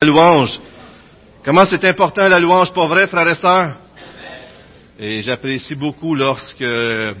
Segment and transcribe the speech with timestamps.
[0.00, 0.60] La louange.
[1.44, 3.76] Comment c'est important la louange, pas vrai, frères et sœurs?
[4.96, 7.14] Et j'apprécie beaucoup lorsque euh,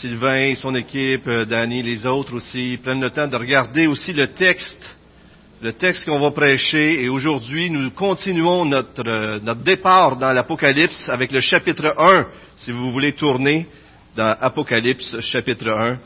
[0.00, 4.28] Sylvain, son équipe, euh, Danny, les autres aussi, prennent le temps de regarder aussi le
[4.28, 4.96] texte,
[5.60, 7.04] le texte qu'on va prêcher.
[7.04, 12.90] Et aujourd'hui, nous continuons notre, euh, départ dans l'Apocalypse avec le chapitre 1, si vous
[12.90, 13.66] voulez tourner
[14.16, 15.98] dans Apocalypse chapitre 1.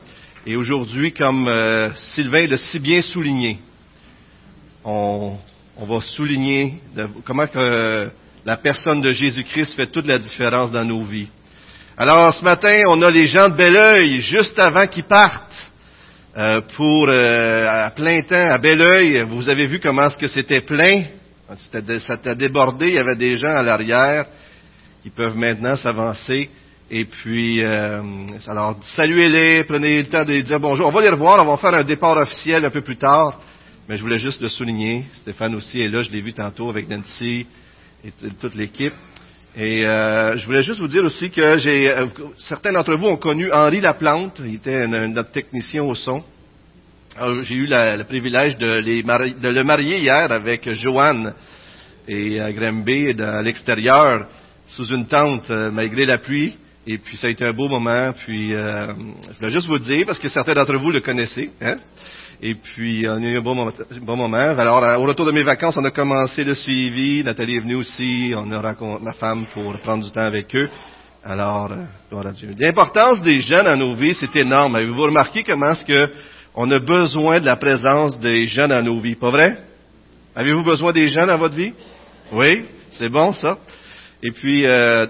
[0.46, 1.48] Et aujourd'hui, comme
[2.14, 3.58] Sylvain l'a si bien souligné,
[4.84, 5.36] on,
[5.80, 6.74] on va souligner
[7.24, 8.10] comment que
[8.44, 11.28] la personne de Jésus-Christ fait toute la différence dans nos vies.
[11.96, 15.70] Alors ce matin, on a les gens de Belleuil juste avant qu'ils partent
[16.36, 19.22] euh, pour euh, à plein temps à Belleuil.
[19.22, 21.04] Vous avez vu comment est-ce que c'était plein?
[21.56, 22.88] Ça t'a débordé.
[22.88, 24.26] Il y avait des gens à l'arrière
[25.02, 26.50] qui peuvent maintenant s'avancer.
[26.90, 28.02] Et puis, euh,
[28.46, 30.88] alors, saluez-les, prenez le temps de dire bonjour.
[30.88, 33.40] On va les revoir, on va faire un départ officiel un peu plus tard.
[33.90, 35.04] Mais je voulais juste le souligner.
[35.14, 37.44] Stéphane aussi est là, je l'ai vu tantôt avec Nancy
[38.04, 38.92] et toute l'équipe.
[39.56, 42.06] Et euh, je voulais juste vous dire aussi que j'ai euh,
[42.38, 46.22] certains d'entre vous ont connu Henri Laplante, il était notre technicien au son.
[47.42, 51.34] J'ai eu le privilège de, le marier hier avec Joanne
[52.06, 54.28] et euh, Grimby à l'extérieur
[54.68, 56.56] sous une tente malgré la pluie.
[56.86, 58.12] Et puis ça a été un beau moment.
[58.24, 61.50] Puis je voulais juste vous dire parce que certains d'entre vous le connaissez.
[61.60, 61.78] Hein?
[62.42, 64.38] Et puis, on a eu un bon moment.
[64.38, 67.22] Alors, au retour de mes vacances, on a commencé le suivi.
[67.22, 68.32] Nathalie est venue aussi.
[68.34, 70.70] On a rencontré ma femme pour prendre du temps avec eux.
[71.22, 72.54] Alors, euh, Dieu.
[72.58, 74.74] L'importance des jeunes dans nos vies, c'est énorme.
[74.74, 76.10] Avez-vous remarqué comment est-ce que
[76.54, 79.16] on a besoin de la présence des jeunes dans nos vies?
[79.16, 79.58] Pas vrai?
[80.34, 81.74] Avez-vous besoin des jeunes dans votre vie?
[82.32, 82.64] Oui?
[82.92, 83.58] C'est bon, ça?
[84.22, 85.06] Et puis, euh,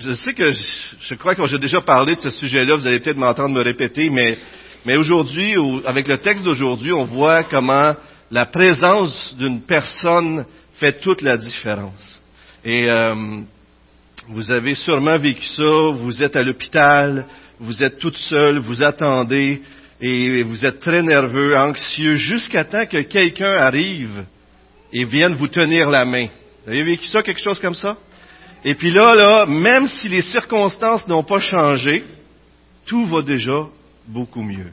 [0.00, 0.62] je sais que je,
[1.00, 2.74] je crois que j'ai déjà parlé de ce sujet-là.
[2.74, 4.36] Vous allez peut-être m'entendre me répéter, mais
[4.84, 7.94] mais aujourd'hui, avec le texte d'aujourd'hui, on voit comment
[8.30, 12.20] la présence d'une personne fait toute la différence.
[12.64, 13.14] Et euh,
[14.28, 17.26] vous avez sûrement vécu ça, vous êtes à l'hôpital,
[17.58, 19.60] vous êtes toute seule, vous attendez
[20.00, 24.24] et vous êtes très nerveux, anxieux, jusqu'à temps que quelqu'un arrive
[24.92, 26.28] et vienne vous tenir la main.
[26.64, 27.96] Vous avez vécu ça, quelque chose comme ça?
[28.64, 32.04] Et puis là, là, même si les circonstances n'ont pas changé,
[32.86, 33.66] tout va déjà
[34.10, 34.72] beaucoup mieux.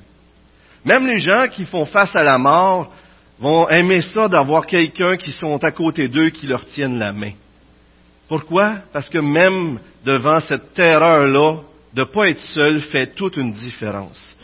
[0.84, 2.92] Même les gens qui font face à la mort
[3.40, 7.34] vont aimer ça d'avoir quelqu'un qui sont à côté d'eux qui leur tienne la main.
[8.28, 8.76] Pourquoi?
[8.92, 11.58] Parce que même devant cette terreur-là,
[11.94, 14.38] de ne pas être seul fait toute une différence.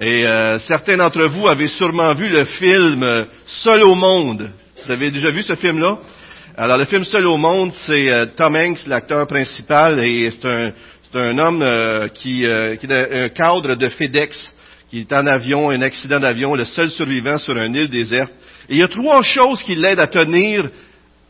[0.00, 4.50] Et euh, certains d'entre vous avez sûrement vu le film euh, Seul au monde.
[4.84, 5.98] Vous avez déjà vu ce film-là?
[6.56, 10.72] Alors le film Seul au monde, c'est euh, Tom Hanks, l'acteur principal, et c'est un,
[11.12, 14.36] c'est un homme euh, qui, euh, qui, est un cadre de FedEx,
[14.90, 18.32] qui est en avion, un accident d'avion, le seul survivant sur une île déserte.
[18.68, 20.70] Et il y a trois choses qui l'aident à tenir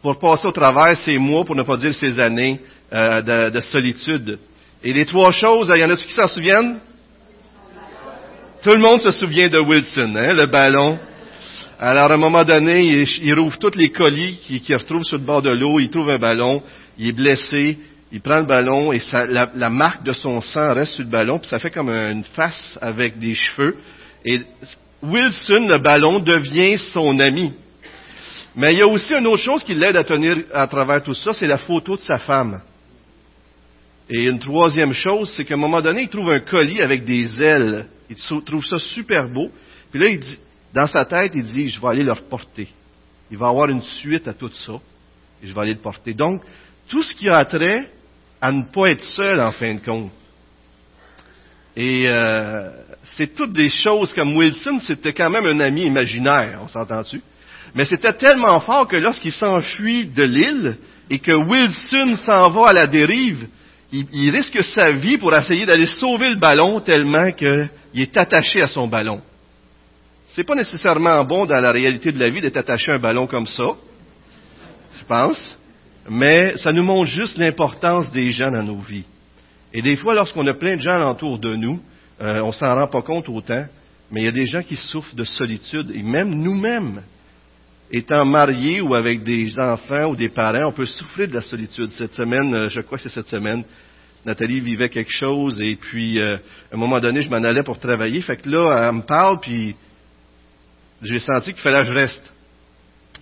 [0.02, 2.60] pour passer au travers ces mois, pour ne pas dire ces années
[2.92, 4.38] euh, de, solitude.
[4.82, 6.80] Et les trois choses, il y en a qui s'en souviennent?
[8.62, 10.98] Tout le monde se souvient de Wilson, hein, le ballon.
[11.78, 15.40] Alors, à un moment donné, il rouvre tous les colis qu'il retrouve sur le bord
[15.40, 16.62] de l'eau, il trouve un ballon,
[16.98, 17.78] il est blessé,
[18.12, 21.48] il prend le ballon et la, marque de son sang reste sur le ballon, puis
[21.48, 23.76] ça fait comme une face avec des cheveux.
[24.24, 24.40] Et
[25.02, 27.52] Wilson, le ballon, devient son ami.
[28.56, 31.14] Mais il y a aussi une autre chose qui l'aide à tenir à travers tout
[31.14, 32.60] ça, c'est la photo de sa femme.
[34.08, 37.40] Et une troisième chose, c'est qu'à un moment donné, il trouve un colis avec des
[37.40, 37.86] ailes.
[38.08, 39.50] Il trouve ça super beau.
[39.92, 40.38] Puis là, il dit,
[40.74, 42.66] dans sa tête, il dit, je vais aller le reporter.
[43.30, 44.72] Il va avoir une suite à tout ça.
[45.40, 46.12] Je vais aller le porter.
[46.12, 46.42] Donc,
[46.88, 47.88] tout ce qui a trait
[48.40, 50.10] à ne pas être seul en fin de compte.
[51.76, 52.70] Et euh,
[53.16, 57.20] c'est toutes des choses comme Wilson, c'était quand même un ami imaginaire, on s'entend-tu?
[57.74, 60.76] Mais c'était tellement fort que lorsqu'il s'enfuit de l'île
[61.08, 63.46] et que Wilson s'en va à la dérive,
[63.92, 68.68] il, risque sa vie pour essayer d'aller sauver le ballon tellement qu'il est attaché à
[68.68, 69.20] son ballon.
[70.28, 73.26] C'est pas nécessairement bon dans la réalité de la vie d'être attaché à un ballon
[73.26, 73.74] comme ça,
[74.98, 75.58] je pense
[76.08, 79.04] mais ça nous montre juste l'importance des gens dans nos vies.
[79.72, 81.80] Et des fois, lorsqu'on a plein de gens autour de nous,
[82.20, 83.64] euh, on s'en rend pas compte autant,
[84.10, 87.02] mais il y a des gens qui souffrent de solitude, et même nous-mêmes,
[87.92, 91.90] étant mariés ou avec des enfants ou des parents, on peut souffrir de la solitude.
[91.90, 93.64] Cette semaine, euh, je crois que c'est cette semaine,
[94.24, 96.36] Nathalie vivait quelque chose, et puis euh,
[96.70, 99.40] à un moment donné, je m'en allais pour travailler, fait que là, elle me parle,
[99.40, 99.74] puis
[101.02, 102.32] j'ai senti qu'il fallait que je reste.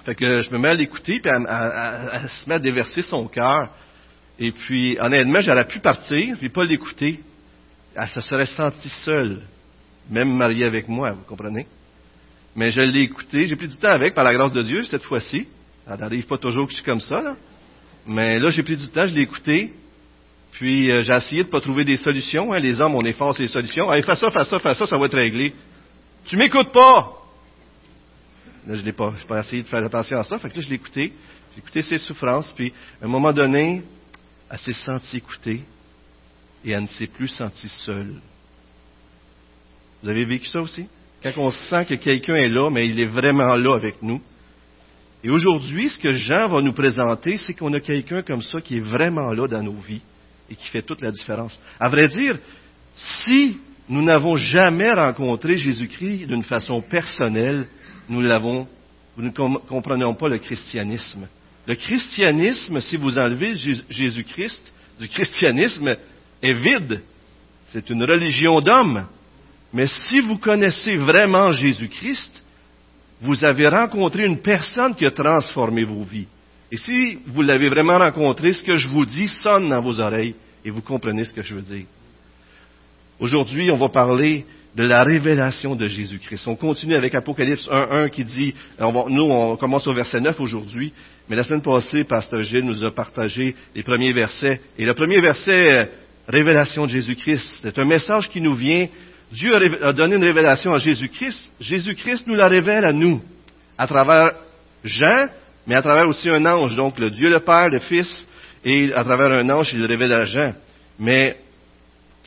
[0.04, 3.70] Fait que je me mets à l'écouter, puis elle, se met à déverser son cœur.
[4.38, 7.20] Et puis, honnêtement, j'aurais pu partir, puis pas l'écouter.
[7.94, 9.42] Elle se serait sentie seule,
[10.08, 11.66] même mariée avec moi, vous comprenez?
[12.58, 13.46] mais je l'ai écouté.
[13.46, 15.46] J'ai pris du temps avec, par la grâce de Dieu, cette fois-ci.
[15.86, 17.36] Ça n'arrive pas toujours que je suis comme ça, là.
[18.04, 19.72] Mais là, j'ai pris du temps, je l'ai écouté.
[20.52, 22.52] Puis euh, j'ai essayé de pas trouver des solutions.
[22.52, 22.58] Hein.
[22.58, 23.92] Les hommes, on efface les solutions.
[23.92, 25.54] Hey, fais ça, fais ça, fais ça, ça va être réglé.
[26.24, 27.12] Tu m'écoutes pas!
[28.68, 30.38] Je n'ai pas, pas essayé de faire attention à ça.
[30.38, 31.12] Fait que là, je l'ai écouté.
[31.54, 32.52] J'ai écouté ses souffrances.
[32.54, 33.82] Puis, à un moment donné,
[34.50, 35.62] elle s'est sentie écoutée
[36.64, 38.14] et elle ne s'est plus sentie seule.
[40.02, 40.86] Vous avez vécu ça aussi?
[41.22, 44.20] Quand on sent que quelqu'un est là, mais il est vraiment là avec nous.
[45.24, 48.76] Et aujourd'hui, ce que Jean va nous présenter, c'est qu'on a quelqu'un comme ça qui
[48.76, 50.02] est vraiment là dans nos vies
[50.48, 51.58] et qui fait toute la différence.
[51.80, 52.38] À vrai dire,
[53.24, 57.66] si nous n'avons jamais rencontré Jésus-Christ d'une façon personnelle,
[58.08, 58.66] nous l'avons,
[59.16, 61.26] nous ne comprenons pas le christianisme.
[61.66, 63.54] Le christianisme, si vous enlevez
[63.90, 65.96] Jésus-Christ du christianisme,
[66.42, 67.02] est vide.
[67.68, 69.06] C'est une religion d'homme.
[69.72, 72.42] Mais si vous connaissez vraiment Jésus-Christ,
[73.20, 76.26] vous avez rencontré une personne qui a transformé vos vies.
[76.70, 80.34] Et si vous l'avez vraiment rencontré, ce que je vous dis sonne dans vos oreilles
[80.64, 81.86] et vous comprenez ce que je veux dire.
[83.18, 86.46] Aujourd'hui, on va parler de la révélation de Jésus-Christ.
[86.46, 90.92] On continue avec Apocalypse 1.1 qui dit, nous on commence au verset 9 aujourd'hui,
[91.28, 94.60] mais la semaine passée, Pasteur Gilles nous a partagé les premiers versets.
[94.78, 95.90] Et le premier verset,
[96.28, 98.86] révélation de Jésus-Christ, c'est un message qui nous vient
[99.30, 101.48] Dieu a donné une révélation à Jésus-Christ.
[101.60, 103.20] Jésus-Christ nous la révèle à nous,
[103.76, 104.32] à travers
[104.84, 105.28] Jean,
[105.66, 106.74] mais à travers aussi un ange.
[106.76, 108.26] Donc, le Dieu le Père, le Fils,
[108.64, 110.54] et à travers un ange, il le révèle à Jean.
[110.98, 111.36] Mais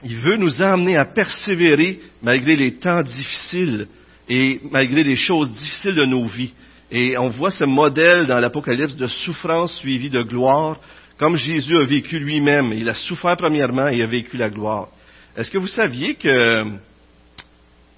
[0.03, 3.87] il veut nous amener à persévérer malgré les temps difficiles
[4.29, 6.53] et malgré les choses difficiles de nos vies.
[6.91, 10.77] Et on voit ce modèle dans l'Apocalypse de souffrance suivie de gloire,
[11.17, 12.73] comme Jésus a vécu lui-même.
[12.73, 14.89] Il a souffert premièrement et a vécu la gloire.
[15.37, 16.65] Est-ce que vous saviez que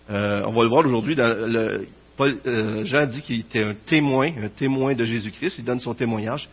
[0.10, 1.16] euh, on va le voir aujourd'hui.
[1.20, 5.56] Euh, Jean dit qu'il était un témoin, un témoin de Jésus-Christ.
[5.60, 6.50] Il donne son témoignage.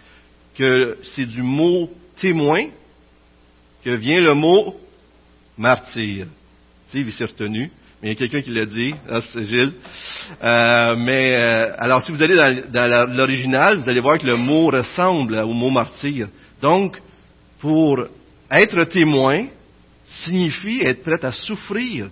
[0.56, 2.67] Que c'est du mot témoin
[3.85, 4.76] que vient le mot
[5.60, 6.26] martyr.
[6.88, 7.70] Sais, il s'est retenu.
[8.02, 9.74] Mais il y a quelqu'un qui l'a dit, ah, c'est Gilles.
[10.42, 11.34] Euh, mais
[11.78, 12.34] alors, si vous allez
[12.70, 16.28] dans, l'original, vous allez voir que le mot ressemble au mot martyr.
[16.62, 17.00] Donc,
[17.58, 18.06] pour
[18.50, 19.46] être témoin
[20.24, 22.08] signifie être prêt à souffrir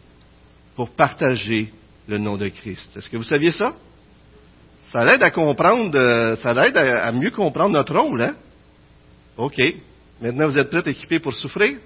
[0.76, 1.72] pour partager
[2.06, 2.90] le nom de Christ.
[2.96, 3.74] Est-ce que vous saviez ça?
[4.92, 8.34] Ça l'aide à comprendre, euh, ça l'aide à, mieux comprendre notre rôle, hein?
[9.36, 9.60] OK.
[10.20, 11.78] Maintenant, vous êtes prêts équipés pour souffrir?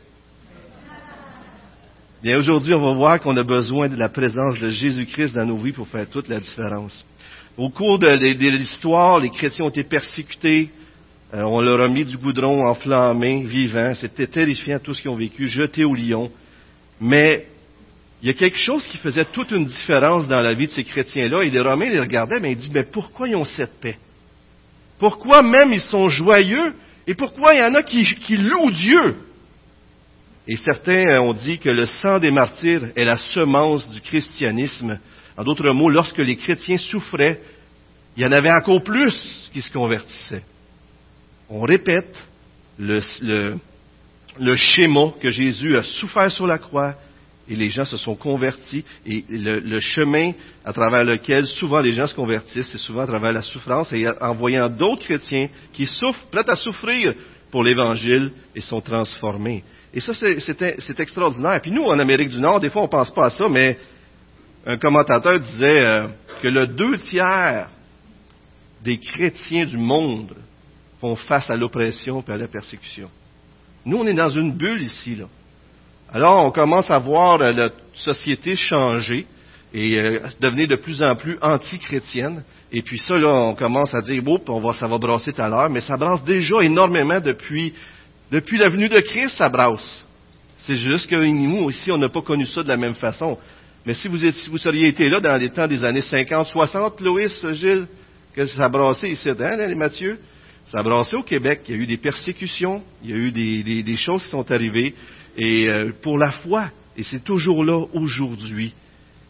[2.23, 5.57] Bien, aujourd'hui, on va voir qu'on a besoin de la présence de Jésus-Christ dans nos
[5.57, 7.05] vies pour faire toute la différence.
[7.57, 10.71] Au cours de, l'histoire, les chrétiens ont été persécutés,
[11.35, 15.17] euh, on leur a mis du goudron enflammé, vivant, c'était terrifiant tout ce qu'ils ont
[15.17, 16.31] vécu, jetés au lion.
[17.01, 17.45] Mais
[18.23, 20.85] il y a quelque chose qui faisait toute une différence dans la vie de ces
[20.85, 21.43] chrétiens-là.
[21.43, 23.99] Et les Romains les regardaient, mais ils disaient, mais pourquoi ils ont cette paix?
[25.01, 26.73] Pourquoi même ils sont joyeux?
[27.05, 29.17] Et pourquoi il y en a qui, qui louent Dieu?
[30.47, 34.99] Et certains ont dit que le sang des martyrs est la semence du christianisme.
[35.37, 37.41] En d'autres mots, lorsque les chrétiens souffraient,
[38.17, 40.45] il y en avait encore plus qui se convertissaient.
[41.49, 42.23] On répète
[42.79, 43.57] le
[44.57, 46.97] schéma que Jésus a souffert sur la croix,
[47.49, 48.85] et les gens se sont convertis.
[49.07, 50.33] Et le, chemin
[50.65, 54.07] à travers lequel souvent les gens se convertissent, c'est souvent à travers la souffrance et
[54.21, 57.15] en voyant d'autres chrétiens qui souffrent, prêts à souffrir
[57.51, 59.65] pour l'Évangile et sont transformés.
[59.95, 61.61] Et ça, c'est extraordinaire.
[61.61, 63.79] Puis nous, en Amérique du Nord, des fois, on ne pense pas à ça, mais
[64.67, 66.07] un commentateur disait euh,
[66.41, 67.69] que le deux tiers
[68.83, 70.35] des chrétiens du monde
[71.01, 73.11] font face à l'oppression et à la persécution.
[73.85, 75.27] Nous, on est dans une bulle ici, là.
[76.15, 79.27] Alors, on commence à voir la société changer
[79.73, 82.45] et euh, devenir de plus en plus anti-chrétienne.
[82.71, 85.41] Et puis ça, là, on commence à dire, oups, on va, ça va brasser tout
[85.41, 87.73] à l'heure, mais ça brasse déjà énormément depuis,
[88.33, 90.07] depuis la venue de Christ, ça brasse.
[90.57, 93.37] C'est juste que nous, ici, on n'a pas connu ça de la même façon.
[93.85, 97.87] Mais si vous, seriez été là dans les temps des années 50, 60, Loïs, Gilles,
[98.35, 100.19] que ça brassait ici, hein, Mathieu?
[100.65, 101.61] Ça a brassé au Québec.
[101.69, 104.51] Il y a eu des persécutions, il y a eu des, des choses qui sont
[104.51, 104.95] arrivées
[105.37, 106.71] et euh, pour la foi.
[106.97, 108.73] Et c'est toujours là aujourd'hui.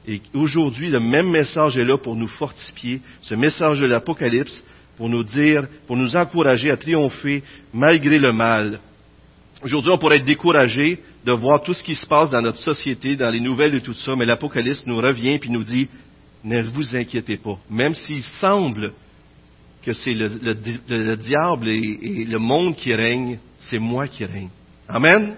[0.06, 4.62] Et aujourd'hui, le même message est là pour nous fortifier, ce message de l'Apocalypse,
[4.96, 7.42] pour nous dire, pour nous encourager à triompher
[7.72, 8.78] malgré le mal.
[9.62, 13.14] Aujourd'hui, on pourrait être découragé de voir tout ce qui se passe dans notre société,
[13.14, 15.88] dans les nouvelles et tout ça, mais l'Apocalypse nous revient et nous dit,
[16.42, 17.58] ne vous inquiétez pas.
[17.70, 18.92] Même s'il semble
[19.82, 24.50] que c'est le, diable et le monde qui règne, c'est moi qui règne.
[24.88, 25.36] Amen?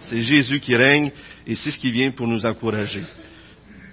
[0.00, 1.10] C'est Jésus qui règne
[1.46, 3.02] et c'est ce qui vient pour nous encourager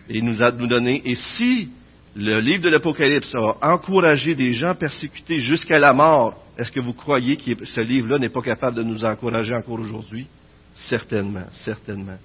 [0.09, 1.01] et nous, a, nous donner.
[1.05, 1.69] Et si
[2.15, 6.93] le livre de l'Apocalypse a encouragé des gens persécutés jusqu'à la mort, est-ce que vous
[6.93, 10.27] croyez que ce livre-là n'est pas capable de nous encourager encore aujourd'hui?
[10.75, 12.17] Certainement, certainement.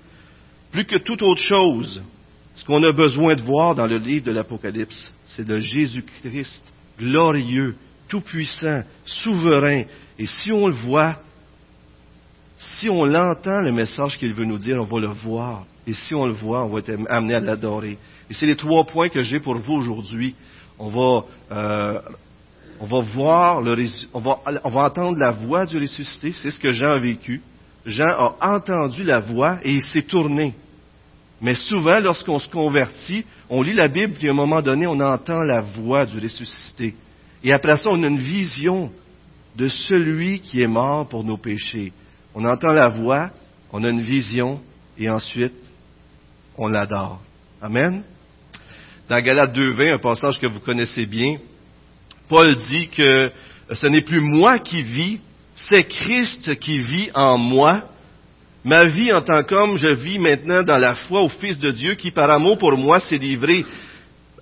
[0.71, 2.03] Plus que toute autre chose,
[2.55, 6.63] ce qu'on a besoin de voir dans le livre de l'Apocalypse, c'est le Jésus-Christ
[6.99, 7.77] glorieux,
[8.09, 9.85] tout-puissant, souverain.
[10.19, 11.17] Et si on le voit,
[12.59, 15.65] si on l'entend, le message qu'il veut nous dire, on va le voir.
[15.89, 17.97] Et si on le voit, on va être amené à l'adorer.
[18.29, 20.35] Et c'est les trois points que j'ai pour vous aujourd'hui.
[20.79, 21.99] On va, euh,
[22.79, 23.75] on va voir, le,
[24.13, 26.33] on, va, on va entendre la voix du ressuscité.
[26.33, 27.41] C'est ce que Jean a vécu.
[27.87, 30.55] Jean a entendu la voix et il s'est tourné.
[31.41, 35.01] Mais souvent, lorsqu'on se convertit, on lit la Bible, puis à un moment donné, on
[35.01, 36.95] entend la voix du ressuscité.
[37.43, 38.93] Et après ça, on a une vision
[39.57, 41.95] de celui qui est mort pour nos péchés.
[42.35, 43.31] On entend la voix,
[43.73, 44.61] on a une vision,
[44.99, 45.55] et ensuite,
[46.59, 47.21] on l'adore.
[47.63, 48.03] Amen.
[49.09, 51.39] Dans Galates 2.20, un passage que vous connaissez bien,
[52.29, 53.31] Paul dit que
[53.73, 55.21] ce n'est plus moi qui vis,
[55.55, 57.83] c'est Christ qui vit en moi.
[58.65, 61.95] Ma vie en tant qu'homme, je vis maintenant dans la foi au Fils de Dieu
[61.95, 63.65] qui, par amour pour moi, s'est livré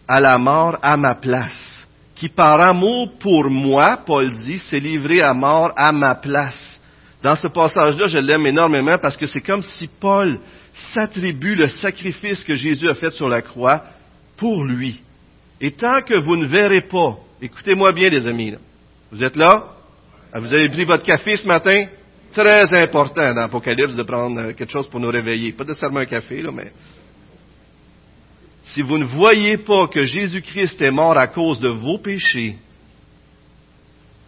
[0.09, 1.87] à la mort à ma place.
[2.15, 6.76] Qui, par amour pour moi, Paul dit, s'est livré à mort à ma place.
[7.23, 10.39] Dans ce passage-là, je l'aime énormément parce que c'est comme si Paul
[10.93, 13.83] s'attribue le sacrifice que Jésus a fait sur la croix
[14.37, 15.01] pour lui.
[15.61, 18.55] Et tant que vous ne verrez pas, écoutez-moi bien les amis,
[19.11, 19.65] vous êtes là?
[20.33, 21.87] Ah, vous avez pris votre café ce matin?
[22.33, 25.53] Très important dans l'Apocalypse de prendre euh, quelque chose pour nous réveiller.
[25.53, 26.71] Pas nécessairement un café, là, mais...
[28.65, 32.57] Si vous ne voyez pas que Jésus-Christ est mort à cause de vos péchés,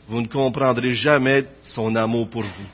[0.08, 2.68] vous ne comprendrez jamais son amour pour vous.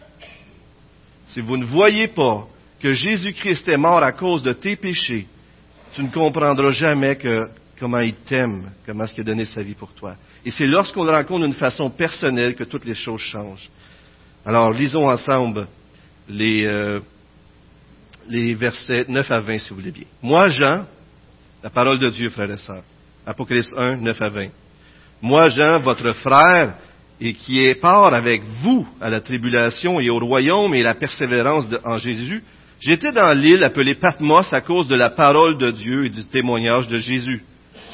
[1.26, 2.46] Si vous ne voyez pas
[2.80, 5.26] que Jésus-Christ est mort à cause de tes péchés,
[5.94, 7.48] tu ne comprendras jamais que,
[7.78, 10.16] comment il t'aime, comment est-ce qu'il a donné sa vie pour toi.
[10.44, 13.70] Et c'est lorsqu'on le rencontre d'une façon personnelle que toutes les choses changent.
[14.46, 15.66] Alors, lisons ensemble
[16.28, 17.00] les, euh,
[18.28, 20.06] les versets 9 à 20, si vous voulez bien.
[20.22, 20.84] Moi, Jean,
[21.62, 22.84] la parole de Dieu, frères et sœurs.
[23.26, 24.48] Apocalypse 1, 9 à 20.
[25.22, 26.74] Moi, Jean, votre frère,
[27.21, 31.68] et qui est part avec vous à la tribulation et au royaume et la persévérance
[31.85, 32.42] en Jésus,
[32.80, 36.88] j'étais dans l'île appelée Patmos à cause de la parole de Dieu et du témoignage
[36.88, 37.42] de Jésus.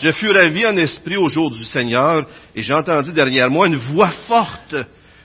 [0.02, 4.12] Je fus ravi en esprit au jour du Seigneur, et j'entendis derrière moi une voix
[4.26, 4.74] forte,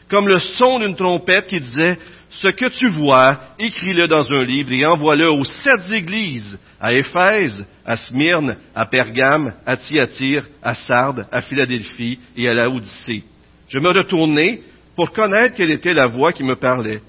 [0.10, 1.98] comme le son d'une trompette qui disait,
[2.30, 7.66] Ce que tu vois, écris-le dans un livre et envoie-le aux sept églises, à Éphèse,
[7.86, 13.24] à Smyrne, à Pergame, à Thyatire, à Sardes, à Philadelphie et à la Odyssée.
[13.67, 14.62] Je me retournai
[14.95, 17.01] pour connaître quelle était la voix qui me parlait.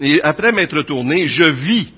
[0.00, 1.88] Et après m'être retourné, je vis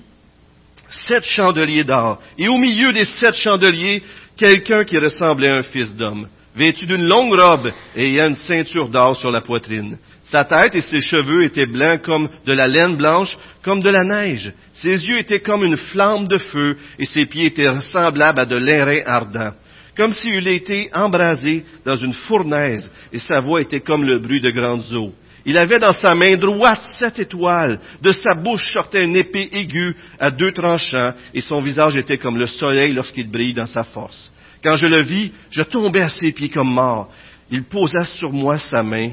[1.07, 2.21] sept chandeliers d'or.
[2.37, 4.01] Et au milieu des sept chandeliers,
[4.37, 8.89] quelqu'un qui ressemblait à un fils d'homme, vêtu d'une longue robe et ayant une ceinture
[8.89, 9.97] d'or sur la poitrine.
[10.23, 14.03] Sa tête et ses cheveux étaient blancs comme de la laine blanche, comme de la
[14.03, 14.51] neige.
[14.73, 18.57] Ses yeux étaient comme une flamme de feu et ses pieds étaient semblables à de
[18.57, 19.53] l'airain ardent,
[19.99, 24.49] comme s'il été embrasé dans une fournaise et sa voix était comme le bruit de
[24.49, 25.11] grandes eaux.
[25.45, 27.81] Il avait dans sa main droite sept étoiles.
[28.01, 32.37] De sa bouche sortait une épée aiguë à deux tranchants, et son visage était comme
[32.37, 34.31] le soleil lorsqu'il brille dans sa force.
[34.63, 37.11] Quand je le vis, je tombai à ses pieds comme mort.
[37.51, 39.11] Il posa sur moi sa main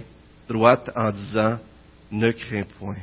[0.49, 1.59] droite en disant,
[2.13, 3.03] Ne crains point.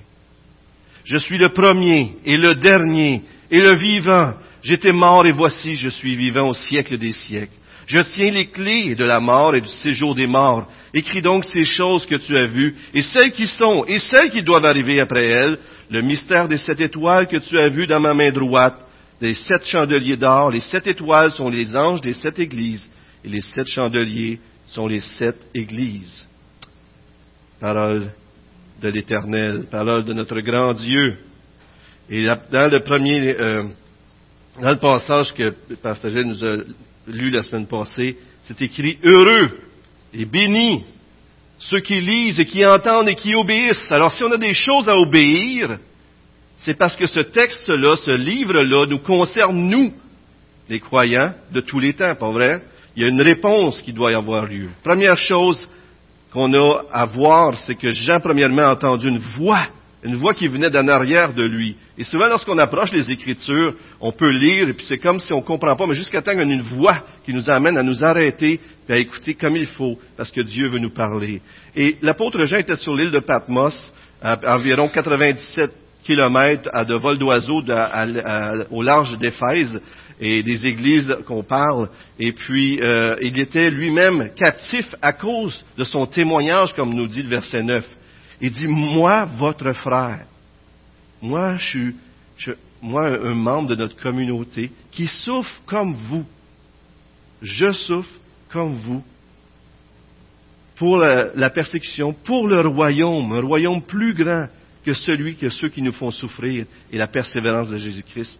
[1.03, 4.35] Je suis le premier et le dernier et le vivant.
[4.63, 7.57] J'étais mort et voici, je suis vivant au siècle des siècles.
[7.85, 10.67] Je tiens les clés de la mort et du séjour des morts.
[10.93, 14.43] Écris donc ces choses que tu as vues, et celles qui sont, et celles qui
[14.43, 15.57] doivent arriver après elles,
[15.89, 18.77] le mystère des sept étoiles que tu as vues dans ma main droite,
[19.19, 20.51] des sept chandeliers d'or.
[20.51, 22.87] Les sept étoiles sont les anges des sept églises,
[23.23, 26.25] et les sept chandeliers sont les sept églises.
[27.59, 28.11] Parole
[28.81, 31.17] de l'Éternel, parole de notre grand Dieu.
[32.09, 33.63] Et dans le premier, euh,
[34.61, 35.49] dans le passage que
[35.81, 36.57] Pasteur nous a
[37.07, 39.50] lu la semaine passée, c'est écrit heureux
[40.13, 40.83] et bénis
[41.60, 43.91] ceux qui lisent et qui entendent et qui obéissent.
[43.91, 45.77] Alors si on a des choses à obéir,
[46.57, 49.93] c'est parce que ce texte-là, ce livre-là, nous concerne nous,
[50.69, 52.62] les croyants de tous les temps, pas vrai?
[52.95, 54.69] Il y a une réponse qui doit y avoir lieu.
[54.83, 55.67] Première chose
[56.31, 59.67] qu'on a à voir, c'est que Jean, premièrement, a entendu une voix
[60.03, 61.75] une voix qui venait d'en arrière de lui.
[61.98, 65.38] Et souvent, lorsqu'on approche les Écritures, on peut lire, et puis c'est comme si on
[65.38, 68.03] ne comprend pas, mais jusqu'à temps qu'on ait une voix qui nous amène à nous
[68.03, 71.41] arrêter et à écouter comme il faut, parce que Dieu veut nous parler.
[71.75, 73.74] Et l'apôtre Jean était sur l'île de Patmos,
[74.22, 75.72] à environ 97
[76.03, 77.63] kilomètres de vol d'oiseau
[78.72, 79.81] au large d'Éphèse.
[80.19, 81.89] et des églises qu'on parle.
[82.19, 87.24] Et puis, euh, il était lui-même captif à cause de son témoignage, comme nous dit
[87.24, 87.83] le verset 9.
[88.41, 90.25] Il dit, moi, votre frère,
[91.21, 91.95] moi, je suis,
[92.81, 96.25] moi, un membre de notre communauté qui souffre comme vous.
[97.41, 98.09] Je souffre
[98.49, 99.03] comme vous
[100.75, 104.47] pour la, persécution, pour le royaume, un royaume plus grand
[104.85, 108.37] que celui que ceux qui nous font souffrir et la persévérance de Jésus-Christ.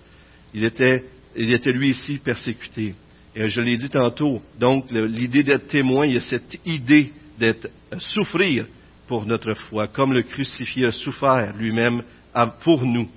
[0.54, 1.06] Il était,
[1.38, 2.96] il était lui ici persécuté.
[3.36, 7.70] Et je l'ai dit tantôt, donc l'idée d'être témoin, il y a cette idée d'être
[7.98, 8.66] souffrir
[9.08, 12.04] pour notre foi, comme le crucifié a souffert lui-même
[12.62, 13.10] pour nous.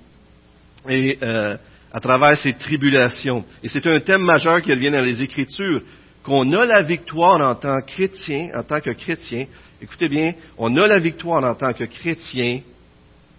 [0.89, 1.57] Et euh,
[1.91, 3.43] à travers ces tribulations.
[3.63, 5.81] Et c'est un thème majeur qui revient dans les Écritures
[6.23, 9.45] qu'on a la victoire en tant que chrétien, en tant que chrétien.
[9.81, 12.61] Écoutez bien, on a la victoire en tant que chrétien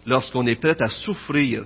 [0.07, 1.65] lorsqu'on est prêt à souffrir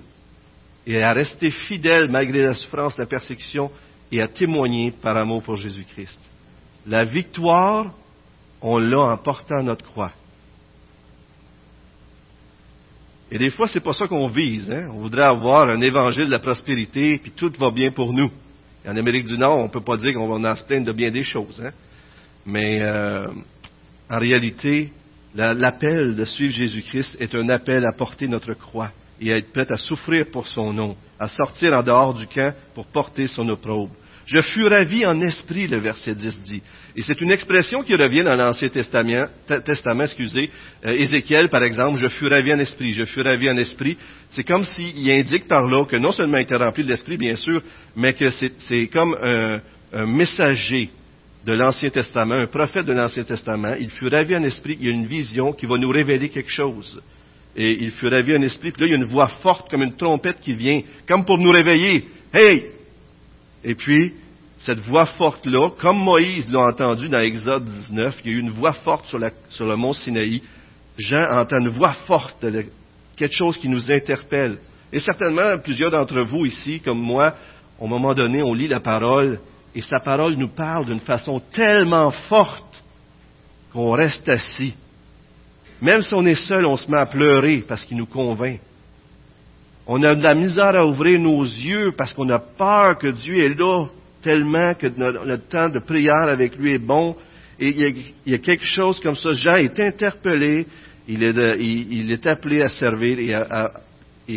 [0.87, 3.71] et à rester fidèle malgré la souffrance, la persécution
[4.11, 6.19] et à témoigner par amour pour Jésus-Christ.
[6.87, 7.93] La victoire,
[8.61, 10.13] on l'a en portant notre croix.
[13.35, 14.71] Et des fois, c'est pas ça qu'on vise.
[14.71, 14.91] Hein?
[14.93, 18.31] On voudrait avoir un évangile de la prospérité, puis tout va bien pour nous.
[18.87, 21.11] En Amérique du Nord, on peut pas dire qu'on va en se plaindre de bien
[21.11, 21.59] des choses.
[21.65, 21.71] Hein?
[22.45, 23.27] Mais euh,
[24.11, 24.93] en réalité,
[25.35, 29.73] l'appel de suivre Jésus-Christ est un appel à porter notre croix et à être prêt
[29.73, 33.95] à souffrir pour son nom, à sortir en dehors du camp pour porter son opprobre.
[34.27, 36.63] Je fus ravi en esprit, le verset 10 dit.
[36.97, 39.27] Et c'est une expression qui revient dans l'Ancien Testament,
[39.65, 40.51] testament, excusez,
[40.87, 43.97] euh, Ézéchiel par exemple, je fus ravi en esprit, je fus ravi en esprit.
[44.31, 47.37] C'est comme s'il indique par là que non seulement il était rempli de l'esprit, bien
[47.37, 47.63] sûr,
[47.97, 49.61] mais que c'est comme un,
[49.93, 50.91] un messager
[51.45, 53.75] de l'Ancien Testament, un prophète de l'Ancien Testament.
[53.81, 56.51] Il fut ravi en esprit, il y a une vision qui va nous révéler quelque
[56.51, 57.01] chose.
[57.57, 59.83] Et il fut ravi en esprit, puis là il y a une voix forte comme
[59.83, 62.05] une trompette qui vient, comme pour nous réveiller.
[62.33, 62.65] Hey,
[63.65, 64.15] et puis,
[64.59, 68.51] cette voix forte-là, comme Moïse l'a entendu dans Exode 19, il y a eu une
[68.51, 70.43] voix forte sur, le mont Sinaï.
[70.99, 72.45] Jean entend une voix forte,
[73.17, 74.59] quelque chose qui nous interpelle.
[74.93, 77.35] Et certainement, plusieurs d'entre vous ici, comme moi,
[77.79, 79.41] au moment donné, on lit la parole
[79.75, 82.83] et sa parole nous parle d'une façon tellement forte
[83.73, 84.75] qu'on reste assis.
[85.81, 88.61] Même si on est seul, on se met à pleurer parce qu'il nous convainc.
[89.87, 93.43] On a de la misère à ouvrir nos yeux parce qu'on a peur que Dieu
[93.43, 93.87] est là
[94.23, 97.17] tellement que notre, temps de prière avec lui est bon.
[97.59, 99.33] Et il y, a, quelque chose comme ça.
[99.33, 100.67] Jean est interpellé,
[101.09, 103.35] il est, appelé à servir et,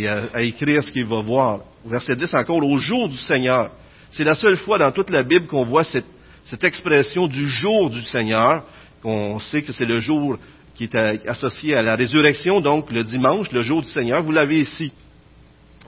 [0.08, 1.60] à, écrire ce qu'il va voir.
[1.86, 3.70] Verset 10 encore, au jour du Seigneur.
[4.12, 6.06] C'est la seule fois dans toute la Bible qu'on voit cette,
[6.46, 8.64] cette expression du jour du Seigneur,
[9.04, 10.38] qu'on sait que c'est le jour
[10.74, 10.96] qui est
[11.28, 14.24] associé à la résurrection, donc le dimanche, le jour du Seigneur.
[14.24, 14.92] Vous l'avez ici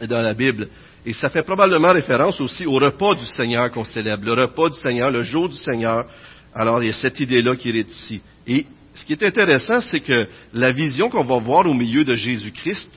[0.06, 0.68] dans la Bible.
[1.06, 4.78] Et ça fait probablement référence aussi au repas du Seigneur qu'on célèbre, le repas du
[4.78, 6.06] Seigneur, le jour du Seigneur.
[6.54, 8.22] Alors, il y a cette idée-là qui est ici.
[8.46, 12.16] Et ce qui est intéressant, c'est que la vision qu'on va voir au milieu de
[12.16, 12.88] Jésus-Christ,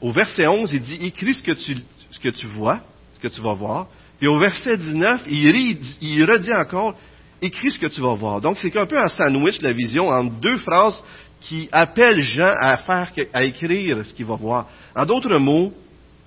[0.00, 1.76] au verset 11, il dit, écris ce que tu,
[2.10, 2.80] ce que tu vois,
[3.14, 3.86] ce que tu vas voir.
[4.18, 6.98] Puis au verset 19, il, il redit encore,
[7.42, 8.40] écris ce que tu vas voir.
[8.40, 11.02] Donc, c'est un peu un sandwich, la vision, entre deux phrases
[11.40, 14.66] qui appellent Jean à faire, à écrire ce qu'il va voir.
[14.94, 15.72] En d'autres mots,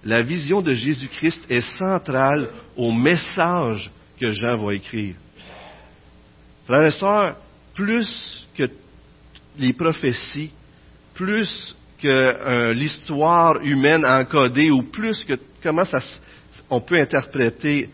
[0.05, 3.89] la vision de Jésus-Christ est centrale au message
[4.19, 5.15] que Jean va écrire.
[6.65, 7.37] Frères et sœurs,
[7.73, 8.63] plus que
[9.57, 10.51] les prophéties,
[11.13, 15.83] plus que euh, l'histoire humaine encodée, ou plus que comment
[16.69, 17.89] on peut interpréter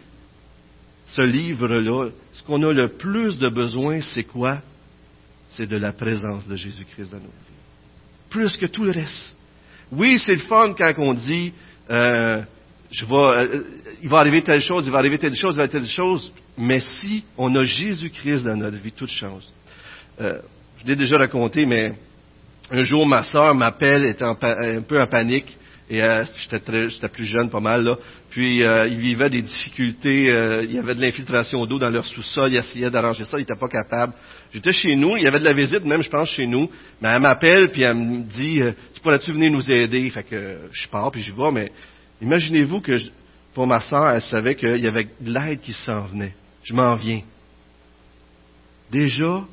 [1.06, 4.62] ce livre-là, ce qu'on a le plus de besoin, c'est quoi?
[5.52, 7.60] C'est de la présence de Jésus-Christ dans nos vies.
[8.30, 9.36] Plus que tout le reste.
[9.92, 11.52] Oui, c'est le fun quand on dit,
[11.90, 12.42] euh,
[12.92, 13.64] je vais, euh,
[14.02, 16.32] il va arriver telle chose, il va arriver telle chose, il va arriver telle chose.
[16.58, 19.52] Mais si on a Jésus-Christ dans notre vie, toute chose.
[20.20, 20.40] Euh,
[20.78, 21.94] je l'ai déjà raconté, mais
[22.72, 25.58] un jour, ma sœur m'appelle, était un peu en panique,
[25.90, 27.98] et euh, j'étais plus jeune, pas mal là.
[28.30, 32.06] Puis euh, ils vivaient des difficultés, euh, il y avait de l'infiltration d'eau dans leur
[32.06, 34.14] sous-sol, ils essayaient d'arranger ça, ils n'étaient pas capables.
[34.54, 36.70] J'étais chez nous, il y avait de la visite même, je pense, chez nous.
[37.02, 40.58] Mais elle m'appelle puis elle me dit, euh, tu pourrais-tu venir nous aider Fait que
[40.72, 41.52] je pars puis j'y vais.
[41.52, 41.72] Mais
[42.22, 43.00] imaginez-vous que
[43.56, 46.36] pour ma sœur, elle savait qu'il y avait de l'aide qui s'en venait.
[46.64, 47.22] Je m'en viens.
[48.92, 49.44] Déjà,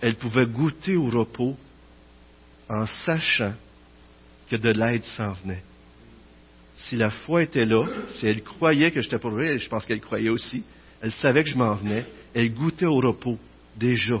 [0.00, 1.56] elle pouvait goûter au repos
[2.68, 3.54] en sachant
[4.48, 5.62] que de l'aide s'en venait.
[6.76, 10.00] Si la foi était là, si elle croyait que j'étais pour elle, je pense qu'elle
[10.00, 10.62] croyait aussi,
[11.00, 13.38] elle savait que je m'en venais, elle goûtait au repos
[13.76, 14.20] déjà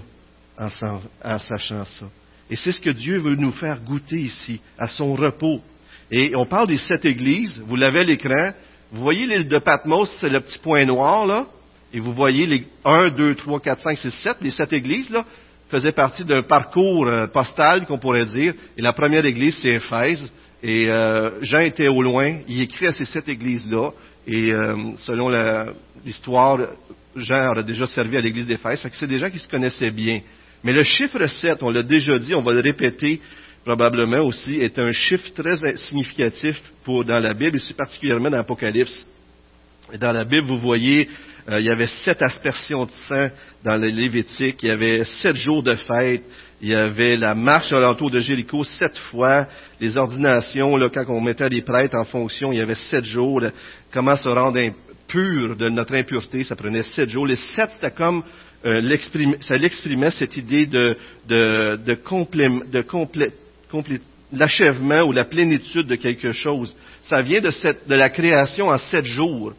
[0.58, 0.68] en,
[1.24, 2.06] en sachant ça.
[2.50, 5.60] Et c'est ce que Dieu veut nous faire goûter ici, à son repos.
[6.10, 8.52] Et on parle des sept églises, vous l'avez à l'écran,
[8.92, 11.46] Vous voyez l'île de Patmos, c'est le petit point noir, là,
[11.94, 15.24] et vous voyez les 1, 2, 3, 4, 5, 6, 7, les sept églises, là,
[15.70, 18.54] faisaient partie d'un parcours euh, postal, qu'on pourrait dire.
[18.76, 20.20] Et la première église, c'est Éphèse.
[20.62, 23.90] Et euh, Jean était au loin, il écrit à ces sept églises-là.
[24.26, 25.30] Et euh, selon
[26.04, 26.58] l'histoire,
[27.16, 28.80] Jean aurait déjà servi à l'église d'Éphèse.
[28.80, 30.20] Fait que c'est des gens qui se connaissaient bien.
[30.62, 33.20] Mais le chiffre 7, on l'a déjà dit, on va le répéter
[33.64, 39.06] probablement aussi, est un chiffre très significatif pour, dans la Bible, et particulièrement dans l'Apocalypse.
[40.00, 41.08] Dans la Bible, vous voyez,
[41.48, 43.28] euh, il y avait sept aspersions de sang
[43.64, 46.22] dans le Lévitique, il y avait sept jours de fête,
[46.62, 49.48] il y avait la marche alentour de Jéricho sept fois,
[49.80, 53.42] les ordinations, là, quand on mettait les prêtres en fonction, il y avait sept jours,
[53.92, 54.60] comment se rendre
[55.08, 57.26] pur de notre impureté, ça prenait sept jours.
[57.26, 58.22] Les sept, c'était comme
[58.64, 58.96] euh,
[59.40, 60.96] ça l'exprimait cette idée de,
[61.28, 61.98] de, de,
[62.70, 64.00] de
[64.32, 66.74] l'achèvement ou la plénitude de quelque chose.
[67.02, 67.50] Ça vient de,
[67.88, 69.52] de la création en sept jours.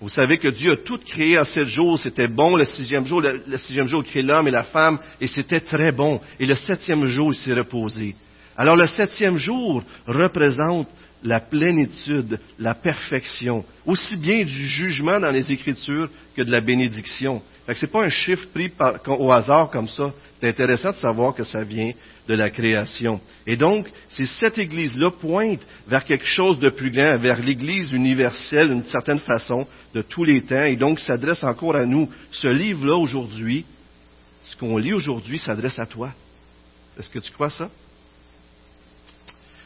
[0.00, 2.56] Vous savez que Dieu a tout créé en sept jours, c'était bon.
[2.56, 5.92] Le sixième jour, le, sixième jour, il crée l'homme et la femme, et c'était très
[5.92, 6.20] bon.
[6.38, 8.14] Et le septième jour, il s'est reposé.
[8.56, 10.88] Alors le septième jour représente
[11.22, 17.42] la plénitude, la perfection, aussi bien du jugement dans les Écritures que de la bénédiction.
[17.68, 18.72] Ce n'est pas un chiffre pris
[19.06, 20.12] au hasard comme ça.
[20.40, 21.92] C'est intéressant de savoir que ça vient
[22.30, 23.20] de la création.
[23.44, 28.68] Et donc, ces sept églises-là pointent vers quelque chose de plus grand, vers l'Église universelle
[28.68, 32.08] d'une certaine façon, de tous les temps, et donc s'adresse encore à nous.
[32.30, 33.64] Ce livre-là aujourd'hui,
[34.44, 36.12] ce qu'on lit aujourd'hui s'adresse à toi.
[36.96, 37.68] Est-ce que tu crois ça?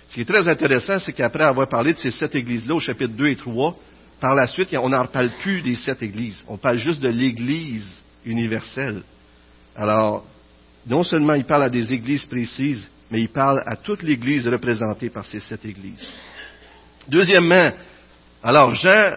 [0.08, 3.12] Ce qui est très intéressant, c'est qu'après avoir parlé de ces sept églises-là au chapitre
[3.12, 3.76] 2 et 3,
[4.20, 6.42] par la suite, on n'en parle plus des sept églises.
[6.48, 9.02] On parle juste de l'Église universelle.
[9.76, 10.24] Alors,
[10.86, 15.10] non seulement il parle à des églises précises, mais il parle à toute l'Église représentée
[15.10, 16.04] par ces sept églises.
[17.08, 17.70] Deuxièmement,
[18.42, 19.16] alors Jean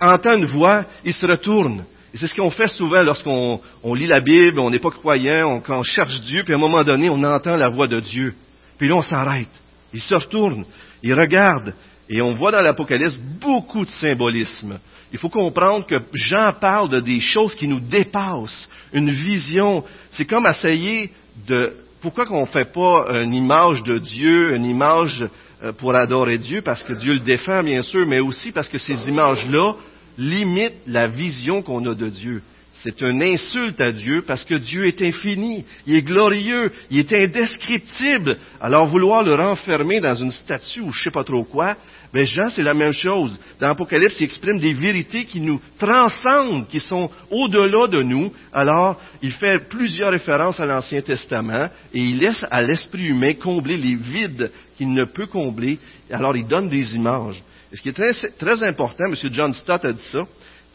[0.00, 1.84] entend une voix, il se retourne.
[2.14, 3.60] Et c'est ce qu'on fait souvent lorsqu'on
[3.94, 6.84] lit la Bible, on n'est pas croyant, on, on, cherche Dieu, puis à un moment
[6.84, 8.34] donné, on entend la voix de Dieu.
[8.78, 9.48] Puis là, on s'arrête.
[9.94, 10.64] Il se retourne,
[11.02, 11.74] il regarde,
[12.08, 14.78] et on voit dans l'Apocalypse beaucoup de symbolisme.
[15.12, 19.84] Il faut comprendre que Jean parle de des choses qui nous dépassent, une vision.
[20.12, 21.10] C'est comme essayer
[21.46, 21.74] de...
[22.00, 25.24] Pourquoi qu'on ne fait pas une image de Dieu, une image
[25.62, 28.78] euh, pour adorer Dieu, parce que Dieu le défend, bien sûr, mais aussi parce que
[28.78, 29.74] ces images-là
[30.18, 32.42] limitent la vision qu'on a de Dieu.
[32.74, 37.12] C'est une insulte à Dieu parce que Dieu est infini, il est glorieux, il est
[37.12, 38.38] indescriptible.
[38.60, 41.76] Alors vouloir le renfermer dans une statue ou je sais pas trop quoi,
[42.12, 43.38] mais Jean, c'est la même chose.
[43.58, 48.30] Dans l'Apocalypse, il exprime des vérités qui nous transcendent, qui sont au-delà de nous.
[48.52, 53.78] Alors, il fait plusieurs références à l'Ancien Testament et il laisse à l'esprit humain combler
[53.78, 55.78] les vides qu'il ne peut combler.
[56.10, 57.42] Alors, il donne des images.
[57.72, 59.16] Et ce qui est très, très important, M.
[59.32, 60.26] John Stott a dit ça,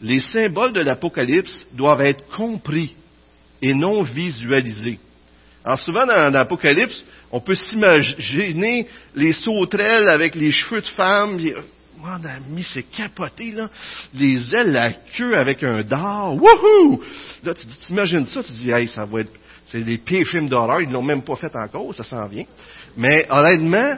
[0.02, 2.94] les symboles de l'Apocalypse doivent être compris
[3.62, 4.98] et non visualisés.
[5.64, 11.38] Alors souvent dans, l'Apocalypse, on peut s'imaginer les sauterelles avec les cheveux de femme.
[11.98, 13.68] Mon ami, c'est capoté, là.
[14.14, 16.34] Les ailes, la queue avec un dard.
[16.34, 17.02] Wouhou!
[17.42, 19.32] Là, tu t'imagines ça, tu dis, hey, ça va être,
[19.66, 22.44] c'est les pires films d'horreur, ils l'ont même pas fait encore, ça s'en vient.
[22.96, 23.96] Mais honnêtement,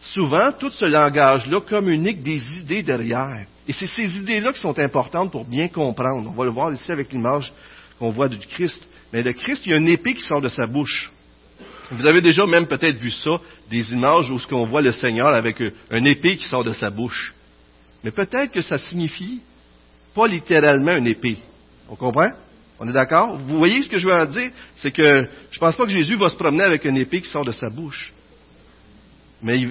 [0.00, 3.46] souvent, tout ce langage-là communique des idées derrière.
[3.66, 6.30] Et c'est ces idées-là qui sont importantes pour bien comprendre.
[6.30, 7.52] On va le voir ici avec l'image
[7.98, 8.80] qu'on voit du Christ.
[9.12, 11.10] Mais le Christ, il y a une épée qui sort de sa bouche.
[11.90, 13.40] Vous avez déjà même peut-être vu ça,
[13.70, 17.34] des images où qu'on voit le Seigneur avec une épée qui sort de sa bouche.
[18.04, 19.40] Mais peut-être que ça signifie
[20.14, 21.38] pas littéralement une épée.
[21.88, 22.30] On comprend?
[22.78, 23.38] On est d'accord?
[23.38, 24.50] Vous voyez ce que je veux en dire?
[24.76, 27.30] C'est que je ne pense pas que Jésus va se promener avec une épée qui
[27.30, 28.12] sort de sa bouche.
[29.42, 29.66] Mais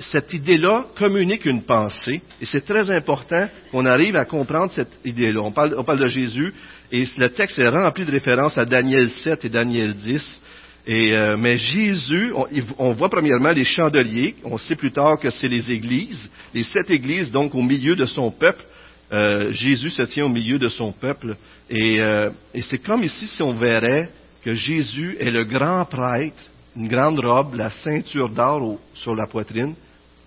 [0.00, 5.40] cette idée-là communique une pensée, et c'est très important qu'on arrive à comprendre cette idée-là.
[5.40, 6.52] On on parle de Jésus,
[6.90, 10.40] et le texte est rempli de références à Daniel 7 et Daniel 10.
[10.86, 12.32] Et, euh, mais Jésus,
[12.78, 16.88] on, voit premièrement les chandeliers, on sait plus tard que c'est les églises, les sept
[16.90, 18.64] églises donc au milieu de son peuple.
[19.12, 21.36] Euh, Jésus se tient au milieu de son peuple.
[21.68, 24.08] Et, euh, et c'est comme ici si on verrait
[24.42, 26.42] que Jésus est le grand prêtre
[26.78, 29.74] une grande robe, la ceinture d'or sur la poitrine,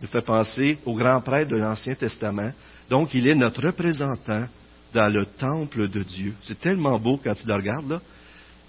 [0.01, 2.51] nous fait penser au grand prêtre de l'Ancien Testament.
[2.89, 4.45] Donc, il est notre représentant
[4.93, 6.33] dans le temple de Dieu.
[6.43, 8.01] C'est tellement beau quand tu le regardes là.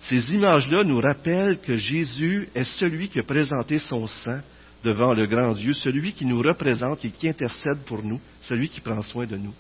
[0.09, 4.41] Ces images-là nous rappellent que Jésus est celui qui a présenté son sang
[4.83, 8.81] devant le grand Dieu, celui qui nous représente et qui intercède pour nous, celui qui
[8.81, 9.55] prend soin de nous.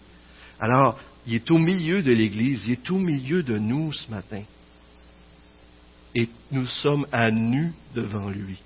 [0.58, 0.98] Alors,
[1.28, 4.42] il est au milieu de l'Église, il est au milieu de nous ce matin
[6.14, 8.58] et nous sommes à nu devant lui.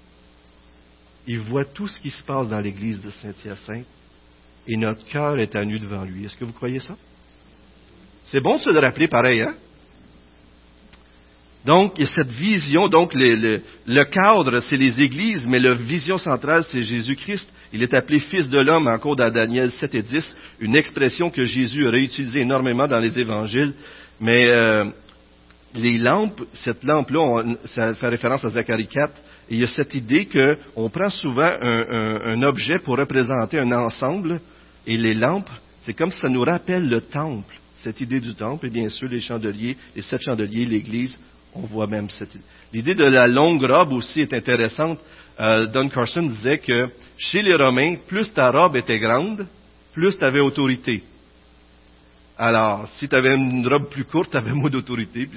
[1.27, 3.87] Il voit tout ce qui se passe dans l'église de Saint-Hyacinthe.
[4.69, 6.25] et notre cœur est à nu devant lui.
[6.25, 6.97] Est-ce que vous croyez ça?
[8.27, 9.55] C'est bon de se le rappeler pareil, hein?
[11.67, 16.17] Donc, il y a cette vision, donc le, cadre, c'est les églises, mais la vision
[16.17, 17.47] centrale, c'est Jésus-Christ.
[17.73, 21.45] Il est appelé Fils de l'homme, encore dans Daniel 7 et 10, une expression que
[21.45, 23.73] Jésus aurait utilisée énormément dans les évangiles.
[24.21, 24.85] Mais euh,
[25.75, 29.13] les lampes, cette lampe-là, ça fait référence à Zacharie 4,
[29.51, 33.73] et il y a cette idée qu'on prend souvent un, un, objet pour représenter un
[33.73, 34.41] ensemble,
[34.87, 38.67] et les lampes, c'est comme si ça nous rappelle le temple, cette idée du temple,
[38.67, 41.17] et bien sûr les chandeliers, les sept chandeliers, l'Église,
[41.55, 42.45] on voit même cette idée.
[42.73, 44.99] L'idée de la longue robe aussi est intéressante.
[45.41, 49.47] Euh, Don Carson disait que chez les Romains, plus ta robe était grande,
[49.93, 51.03] plus tu avais autorité.
[52.39, 55.29] Alors, si tu avais une robe plus courte, tu avais moins d'autorité.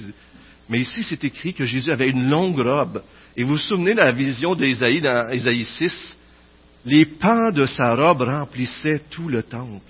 [0.68, 3.02] Mais ici, c'est écrit que Jésus avait une longue robe.
[3.38, 6.18] Et vous vous souvenez de la vision d'Ésaïe dans Ésaïe 6?
[6.86, 9.82] Les pans de sa robe remplissaient tout le temple.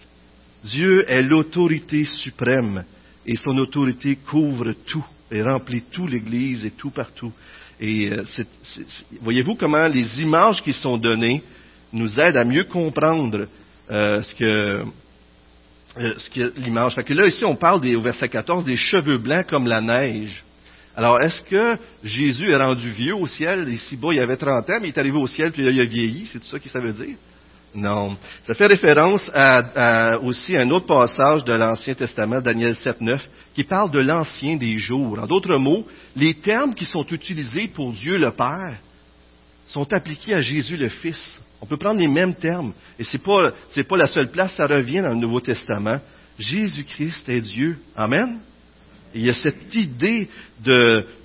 [0.63, 2.83] Dieu est l'autorité suprême
[3.25, 7.31] et son autorité couvre tout et remplit tout l'Église et tout partout.
[7.79, 8.23] Et euh,
[9.21, 11.41] voyez-vous comment les images qui sont données
[11.93, 13.47] nous aident à mieux comprendre
[13.89, 14.83] euh, ce que
[15.97, 16.95] euh, ce que l'image.
[16.95, 20.43] Fait que là ici on parle au verset 14 des cheveux blancs comme la neige.
[20.95, 23.69] Alors est-ce que Jésus est rendu vieux au ciel?
[23.69, 25.79] Ici bas il avait 30 ans, mais il est arrivé au ciel puis là, il
[25.79, 26.27] a vieilli.
[26.31, 27.15] C'est tout ça qui ça veut dire?
[27.73, 28.17] Non.
[28.43, 29.29] Ça fait référence
[30.23, 33.19] aussi à un autre passage de l'Ancien Testament, Daniel 7.9,
[33.53, 35.19] qui parle de l'ancien des jours.
[35.19, 38.77] En d'autres mots, les termes qui sont utilisés pour Dieu le Père
[39.67, 41.39] sont appliqués à Jésus le Fils.
[41.61, 42.73] On peut prendre les mêmes termes.
[42.97, 45.99] Et c'est pas, c'est pas la seule place, ça revient dans le Nouveau Testament.
[46.39, 47.77] Jésus-Christ est Dieu.
[47.95, 48.39] Amen
[49.13, 50.27] il y a cette idée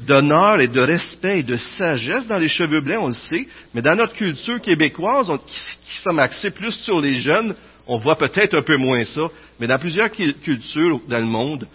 [0.07, 3.83] d'honneur et de respect et de sagesse dans les cheveux blancs, on le sait, mais
[3.83, 7.55] dans notre culture québécoise, qui, sommes axés plus sur les jeunes,
[7.87, 9.29] on voit peut-être un peu moins ça,
[9.61, 11.67] mais dans plusieurs cultures dans le monde,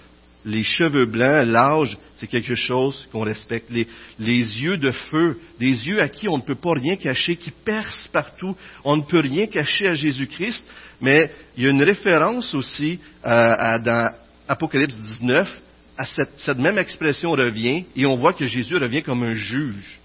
[0.46, 3.70] les cheveux blancs, l'âge, c'est quelque chose qu'on respecte.
[3.70, 3.88] Les,
[4.20, 8.08] yeux de feu, des yeux à qui on ne peut pas rien cacher, qui percent
[8.12, 8.56] partout.
[8.84, 10.64] On ne peut rien cacher à Jésus-Christ,
[11.02, 14.14] mais il y a une référence aussi à, dans
[14.48, 15.62] Apocalypse 19
[16.06, 20.00] cette, même expression revient et on voit que Jésus revient comme un juge.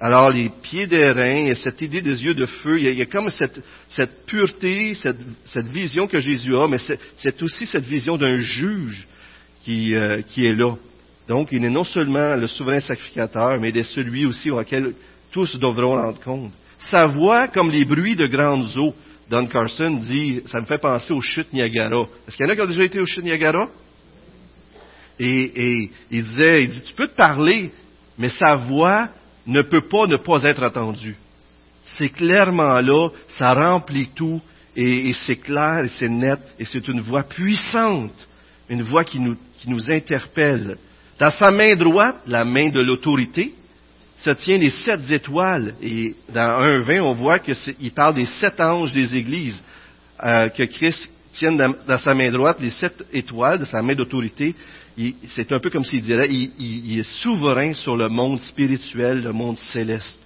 [0.00, 3.30] Alors les pieds d'airain et cette idée des yeux de feu, il y a, comme
[3.30, 6.78] cette, pureté, cette, vision que Jésus a, mais
[7.16, 9.06] c'est aussi cette vision d'un juge
[9.64, 10.76] qui, euh, qui est là.
[11.28, 14.92] Donc il n'est non seulement le souverain sacrificateur, mais il est celui aussi auquel
[15.32, 16.52] tous devront rendre compte.
[16.78, 18.94] Sa voix comme les bruits de grandes eaux.
[19.28, 22.06] Don Carson dit, ça me fait penser aux chutes Niagara.
[22.28, 23.68] Est-ce qu'il y en a qui ont déjà été aux chutes Niagara?
[25.18, 27.70] Et, il disait, il dit, tu peux te parler,
[28.18, 29.08] mais sa voix
[29.46, 31.16] ne peut pas ne pas être entendue.
[31.94, 34.40] C'est clairement là, ça remplit tout,
[34.74, 38.28] et, c'est clair, et c'est net, et c'est une voix puissante,
[38.68, 40.76] une voix qui nous, qui nous interpelle.
[41.18, 43.54] Dans sa main droite, la main de l'autorité,
[44.16, 45.74] se tient les sept étoiles.
[45.82, 49.60] Et dans 1.20, on voit qu'il parle des sept anges des églises,
[50.22, 54.54] euh, que Christ tienne dans, sa main droite les sept étoiles de sa main d'autorité
[55.28, 59.58] c'est un peu comme s'il dirait, il, est souverain sur le monde spirituel, le monde
[59.58, 60.18] céleste.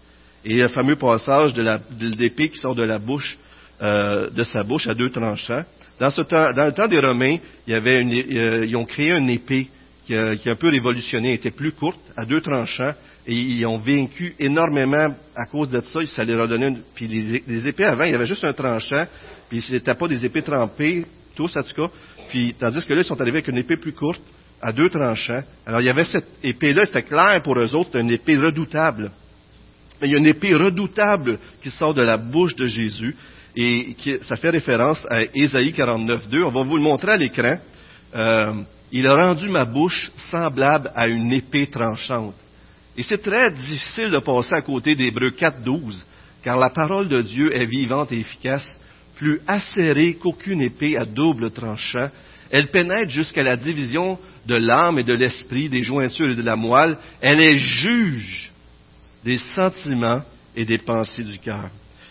[0.45, 3.37] Et le fameux passage de l'épée qui sort de la bouche,
[3.83, 5.65] euh, de sa bouche à deux tranchants.
[5.99, 8.85] Dans, ce temps, dans le temps des Romains, il y avait une, euh, ils ont
[8.85, 9.69] créé une épée
[10.07, 12.95] qui a, qui un peu révolutionné, était plus courte, à deux tranchants,
[13.27, 16.07] et ils ont vaincu énormément à cause de ça.
[16.07, 18.53] Ça leur a donné une, puis les, les, épées avant, il y avait juste un
[18.53, 19.07] tranchant,
[19.49, 21.05] puis c'était pas des épées trempées,
[21.35, 21.91] tous en tout cas.
[22.31, 24.23] Puis tandis que là, ils sont arrivés avec une épée plus courte,
[24.61, 25.43] à deux tranchants.
[25.67, 29.11] Alors il y avait cette épée-là, c'était clair pour eux autres, c'était une épée redoutable.
[30.01, 33.15] Mais il y a une épée redoutable qui sort de la bouche de Jésus
[33.55, 36.45] et qui, ça fait référence à Ésaïe 49.2.
[36.45, 37.59] On va vous le montrer à l'écran.
[38.15, 38.53] Euh,
[38.93, 42.35] il a rendu ma bouche semblable à une épée tranchante.
[42.97, 46.03] Et c'est très difficile de passer à côté d'Hébreu 4.12,
[46.43, 48.67] car la parole de Dieu est vivante et efficace,
[49.17, 52.09] plus acérée qu'aucune épée à double tranchant,
[52.51, 56.57] elle pénètre jusqu'à la division de l'âme et de l'esprit, des jointures et de la
[56.57, 56.97] moelle.
[57.21, 58.51] Elle est juge
[59.25, 60.23] des sentiments
[60.57, 61.71] et des pensées du cœur.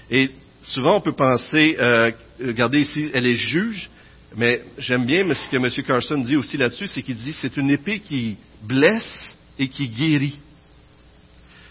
[0.10, 0.30] Et
[0.64, 3.90] souvent, on peut penser, euh, regardez ici, elle est juge,
[4.36, 5.86] mais j'aime bien ce que M.
[5.86, 10.38] Carson dit aussi là-dessus, c'est qu'il dit c'est une épée qui blesse et qui guérit.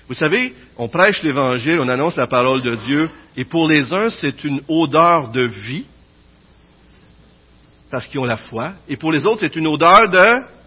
[0.09, 4.11] Vous savez, on prêche l'Évangile, on annonce la parole de Dieu, et pour les uns,
[4.11, 5.85] c'est une odeur de vie,
[7.91, 8.73] parce qu'ils ont la foi.
[8.89, 10.59] Et pour les autres, c'est une odeur de...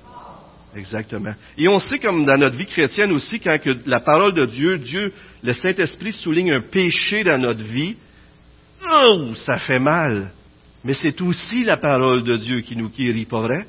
[0.75, 1.33] Exactement.
[1.57, 4.77] Et on sait comme dans notre vie chrétienne aussi, quand que la parole de Dieu,
[4.77, 5.11] Dieu,
[5.43, 7.97] le Saint-Esprit souligne un péché dans notre vie,
[8.89, 10.31] oh, ça fait mal.
[10.83, 13.65] mais c'est aussi la parole de Dieu qui nous guérit, pas vrai?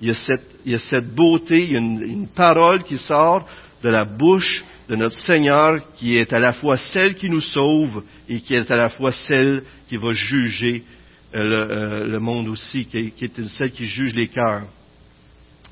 [0.00, 2.96] Il y a cette, il y a cette beauté, il y a une, parole qui
[2.96, 3.46] sort
[3.82, 8.02] de la bouche de notre Seigneur qui est à la fois celle qui nous sauve
[8.28, 10.84] et qui est à la fois celle qui va juger
[11.32, 14.62] le, euh, le monde aussi, qui est, qui est celle qui juge les cœurs.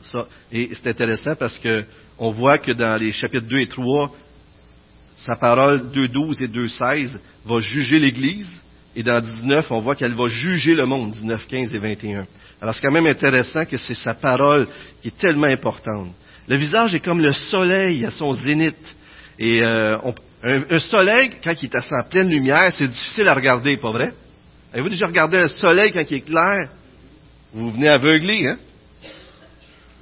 [0.03, 1.85] Ça, et c'est intéressant parce que
[2.19, 4.13] on voit que dans les chapitres 2 et 3,
[5.17, 8.61] sa parole 2.12 et 2.16 va juger l'Église,
[8.95, 12.27] et dans 19, on voit qu'elle va juger le monde, 19, 15 et 21.
[12.61, 14.67] Alors c'est quand même intéressant que c'est sa parole
[15.03, 16.13] qui est tellement importante.
[16.49, 18.97] Le visage est comme le soleil à son zénith.
[19.39, 23.29] Et euh, on, un, un, soleil, quand il est à sa pleine lumière, c'est difficile
[23.29, 24.13] à regarder, pas vrai?
[24.73, 26.69] Avez-vous déjà regardé un soleil quand il est clair?
[27.55, 28.59] Vous venez aveugler, hein?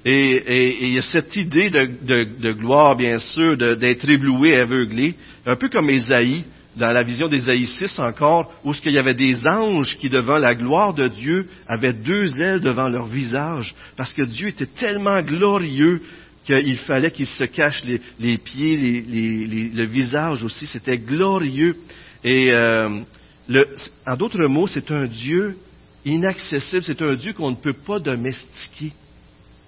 [0.05, 5.15] Et, il y a cette idée de, de, de gloire, bien sûr, d'être ébloui, aveuglé,
[5.45, 6.45] un peu comme Ésaïe,
[6.77, 10.39] dans la vision d'Ésaïe 6 encore, où ce qu'il y avait des anges qui, devant
[10.39, 15.21] la gloire de Dieu, avaient deux ailes devant leur visage, parce que Dieu était tellement
[15.23, 16.03] glorieux
[16.45, 20.67] qu'il fallait qu'il se cache les, les pieds, les, les, le visage aussi.
[20.69, 21.75] C'était glorieux.
[22.23, 23.01] Et euh,
[23.49, 23.67] le,
[24.07, 25.57] en d'autres mots, c'est un Dieu
[26.05, 28.93] inaccessible, c'est un Dieu qu'on ne peut pas domestiquer.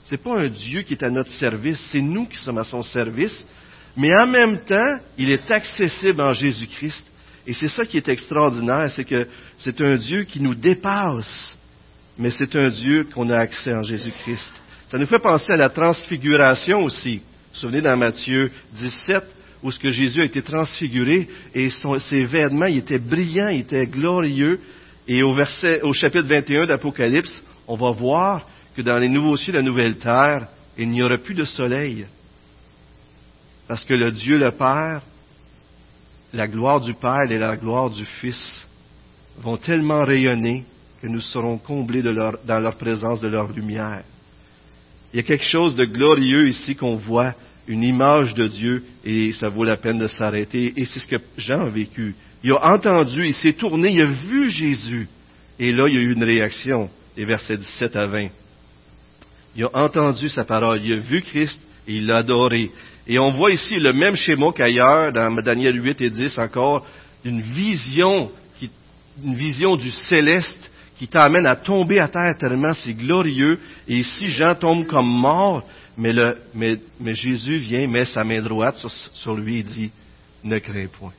[0.05, 2.83] C'est pas un Dieu qui est à notre service, c'est nous qui sommes à son
[2.83, 3.47] service.
[3.97, 7.05] Mais en même temps, il est accessible en Jésus-Christ.
[7.47, 9.27] Et c'est ça qui est extraordinaire, c'est que
[9.59, 11.59] c'est un Dieu qui nous dépasse,
[12.19, 14.53] mais c'est un Dieu qu'on a accès en Jésus-Christ.
[14.91, 17.17] Ça nous fait penser à la transfiguration aussi.
[17.17, 17.23] Vous
[17.55, 19.25] vous souvenez dans Matthieu 17,
[19.63, 23.87] où ce que Jésus a été transfiguré et ses vêtements, ils étaient brillants, ils étaient
[23.87, 24.61] glorieux.
[25.07, 25.35] Et au
[25.93, 30.89] chapitre 21 d'Apocalypse, on va voir que dans les nouveaux cieux la nouvelle terre, il
[30.91, 32.07] n'y aura plus de soleil.
[33.67, 35.03] Parce que le Dieu le Père,
[36.33, 38.69] la gloire du Père et la gloire du Fils
[39.39, 40.65] vont tellement rayonner
[41.01, 44.03] que nous serons comblés de dans leur présence, de leur lumière.
[45.13, 47.35] Il y a quelque chose de glorieux ici qu'on voit,
[47.69, 50.73] une image de Dieu, et ça vaut la peine de s'arrêter.
[50.77, 52.15] Et c'est ce que Jean a vécu.
[52.43, 55.07] Il a entendu, il s'est tourné, il a vu Jésus.
[55.59, 58.29] Et là, il y a eu une réaction, les versets 17 à 20.
[59.57, 62.71] Il a entendu sa parole, il a vu Christ et il l'a adoré.
[63.07, 66.87] Et on voit ici le même schéma qu'ailleurs, dans Daniel 8 et 10 encore,
[67.25, 68.31] une vision,
[69.25, 73.59] une vision du céleste qui t'amène à tomber à terre tellement c'est glorieux.
[73.89, 75.65] Et ici, Jean tombe comme mort,
[75.99, 79.91] mais, le, mais, mais Jésus vient, met sa main droite sur, sur lui et dit,
[80.45, 81.13] ne crains point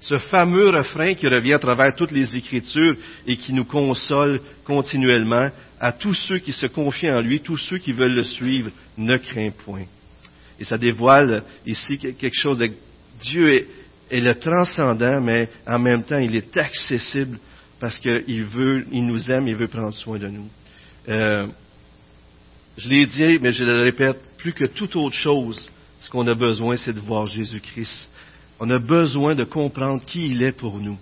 [0.00, 5.50] ce fameux refrain qui revient à travers toutes les Écritures et qui nous console continuellement
[5.78, 9.18] à tous ceux qui se confient en lui, tous ceux qui veulent le suivre, ne
[9.18, 9.84] crains point.
[10.58, 12.70] Et ça dévoile ici quelque chose de
[13.20, 13.66] Dieu est,
[14.12, 17.38] le transcendant, mais en même temps, il est accessible
[17.78, 20.48] parce qu'il veut, il nous aime, il veut prendre soin de nous.
[21.08, 21.46] Euh,
[22.76, 25.68] je l'ai dit, mais je le répète, plus que toute autre chose,
[26.00, 28.08] ce qu'on a besoin, c'est de voir Jésus-Christ
[28.60, 30.98] on a besoin de comprendre qui il est pour nous.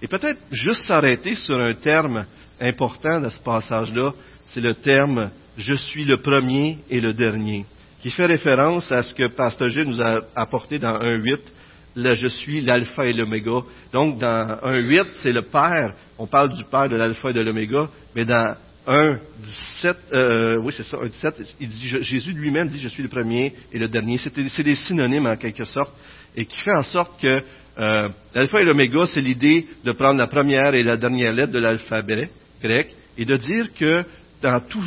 [0.00, 2.24] Et peut-être juste s'arrêter sur un terme
[2.60, 4.12] important dans ce passage-là,
[4.46, 7.64] c'est le terme je suis le premier et le dernier,
[8.00, 11.38] qui fait référence à ce que Pasteur Gilles nous a apporté dans 1.8,
[11.96, 13.62] là je suis l'alpha et l'oméga.
[13.92, 17.88] Donc dans 1.8, c'est le Père, on parle du Père de l'alpha et de l'oméga,
[18.16, 23.02] mais dans 1.17, euh, oui c'est ça, 1.17, il dit, Jésus lui-même dit je suis
[23.02, 24.18] le premier et le dernier.
[24.18, 25.92] C'est des synonymes en quelque sorte
[26.36, 27.42] et qui fait en sorte que
[27.78, 31.58] euh, l'alpha et l'oméga, c'est l'idée de prendre la première et la dernière lettre de
[31.58, 32.30] l'alphabet
[32.62, 34.04] grec et de dire que
[34.42, 34.84] dans tout,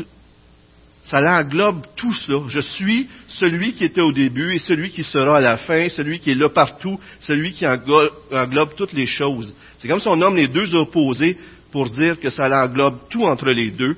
[1.04, 2.44] ça englobe tout cela.
[2.50, 6.20] Je suis celui qui était au début et celui qui sera à la fin, celui
[6.20, 9.54] qui est là partout, celui qui englobe toutes les choses.
[9.80, 11.38] C'est comme si on nomme les deux opposés
[11.72, 13.96] pour dire que ça englobe tout entre les deux.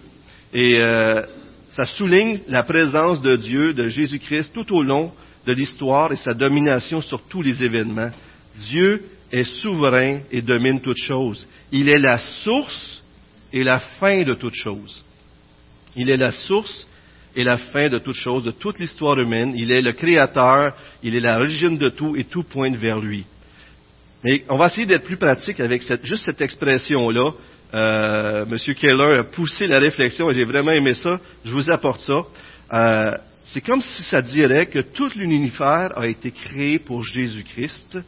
[0.54, 1.24] Et euh,
[1.70, 5.12] ça souligne la présence de Dieu, de Jésus-Christ, tout au long
[5.46, 8.12] de l'histoire et sa domination sur tous les événements.
[8.70, 11.48] Dieu est souverain et domine toutes choses.
[11.72, 13.04] Il est la source
[13.54, 15.04] et la fin de toutes choses.
[15.96, 16.88] Il est la source
[17.36, 19.54] et la fin de toutes choses, de toute l'histoire humaine.
[19.56, 23.26] Il est le créateur, il est la de tout et tout pointe vers lui.
[24.24, 27.32] Mais on va essayer d'être plus pratique avec juste cette expression-là.
[27.74, 31.20] Euh, Monsieur Keller a poussé la réflexion et j'ai vraiment aimé ça.
[31.46, 32.24] Je vous apporte ça.
[32.74, 38.00] Euh, c'est comme si ça dirait que tout l'univers a été créé pour Jésus-Christ,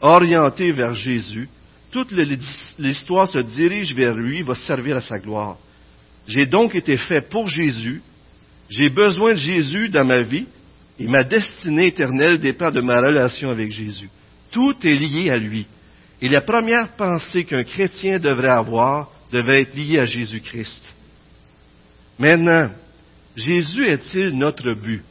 [0.00, 1.48] orienté vers Jésus.
[1.90, 2.12] Toute
[2.78, 5.56] l'histoire se dirige vers lui, va servir à sa gloire.
[6.26, 8.02] J'ai donc été fait pour Jésus.
[8.68, 10.46] J'ai besoin de Jésus dans ma vie
[10.98, 14.08] et ma destinée éternelle dépend de ma relation avec Jésus.
[14.52, 15.66] Tout est lié à lui.
[16.22, 20.94] Et la première pensée qu'un chrétien devrait avoir devait être lié à Jésus-Christ.
[22.18, 22.70] Maintenant,
[23.36, 25.02] Jésus est-il notre but?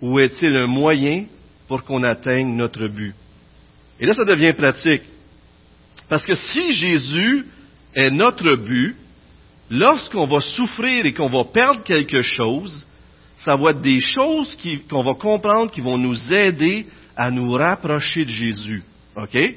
[0.00, 1.24] Ou est-il un moyen
[1.66, 3.14] pour qu'on atteigne notre but?
[3.98, 5.02] Et là, ça devient pratique.
[6.08, 7.46] Parce que si Jésus
[7.94, 8.94] est notre but,
[9.70, 12.86] lorsqu'on va souffrir et qu'on va perdre quelque chose,
[13.38, 14.56] ça va être des choses
[14.88, 16.86] qu'on va comprendre qui vont nous aider
[17.16, 18.84] à nous rapprocher de Jésus.
[19.22, 19.54] OK?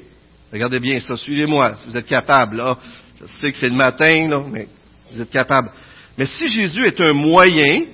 [0.52, 2.56] Regardez bien ça, suivez-moi, si vous êtes capable.
[2.56, 2.76] Là.
[3.20, 4.66] Je sais que c'est le matin, là, mais
[5.12, 5.70] vous êtes capable.
[6.18, 7.84] Mais si Jésus est un moyen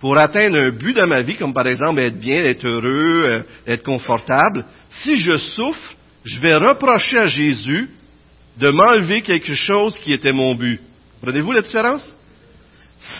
[0.00, 3.42] pour atteindre un but dans ma vie, comme par exemple être bien, être heureux, euh,
[3.66, 4.64] être confortable,
[5.02, 5.94] si je souffre,
[6.24, 7.90] je vais reprocher à Jésus
[8.58, 10.80] de m'enlever quelque chose qui était mon but.
[11.20, 12.16] Comprenez-vous la différence?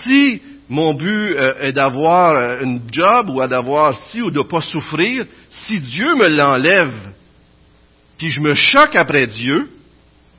[0.03, 4.45] Si mon but euh, est d'avoir euh, un job ou d'avoir ci ou de ne
[4.45, 5.25] pas souffrir,
[5.67, 6.95] si Dieu me l'enlève,
[8.21, 9.67] puis je me choque après Dieu,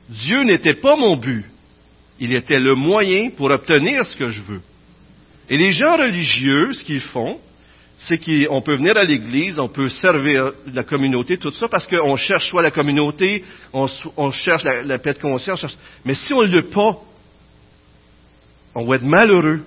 [0.08, 1.44] Dieu n'était pas mon but.
[2.20, 4.60] Il était le moyen pour obtenir ce que je veux.
[5.50, 7.40] Et les gens religieux, ce qu'ils font,
[8.06, 12.16] c'est qu'on peut venir à l'Église, on peut servir la communauté, tout ça, parce qu'on
[12.16, 15.66] cherche soit la communauté, on, cherche la, paix de conscience,
[16.04, 17.00] mais si on ne l'a pas,
[18.76, 19.60] on va être malheureux.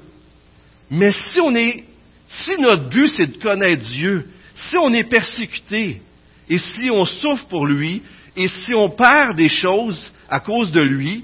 [0.89, 1.83] Mais si on est,
[2.29, 6.01] si notre but c'est de connaître Dieu, si on est persécuté,
[6.49, 8.01] et si on souffre pour lui,
[8.35, 11.23] et si on perd des choses à cause de lui,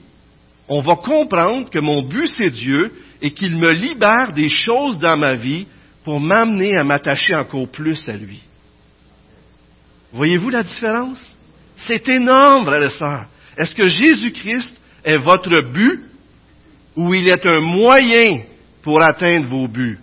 [0.68, 5.18] on va comprendre que mon but c'est Dieu et qu'il me libère des choses dans
[5.18, 5.68] ma vie
[6.04, 8.40] pour m'amener à m'attacher encore plus à lui.
[10.14, 11.36] Voyez-vous la différence?
[11.76, 13.26] C'est énorme, frères et sœurs.
[13.58, 16.02] Est-ce que Jésus-Christ est votre but
[16.96, 18.42] ou il est un moyen
[18.82, 20.00] pour atteindre vos buts?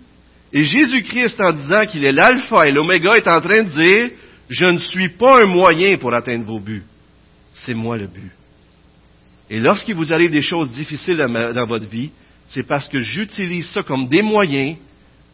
[0.52, 4.10] Et Jésus-Christ, en disant qu'il est l'alpha et l'oméga, est en train de dire,
[4.48, 6.84] je ne suis pas un moyen pour atteindre vos buts.
[7.54, 8.32] C'est moi le but.
[9.50, 12.10] Et lorsqu'il vous arrive des choses difficiles dans votre vie,
[12.46, 14.76] c'est parce que j'utilise ça comme des moyens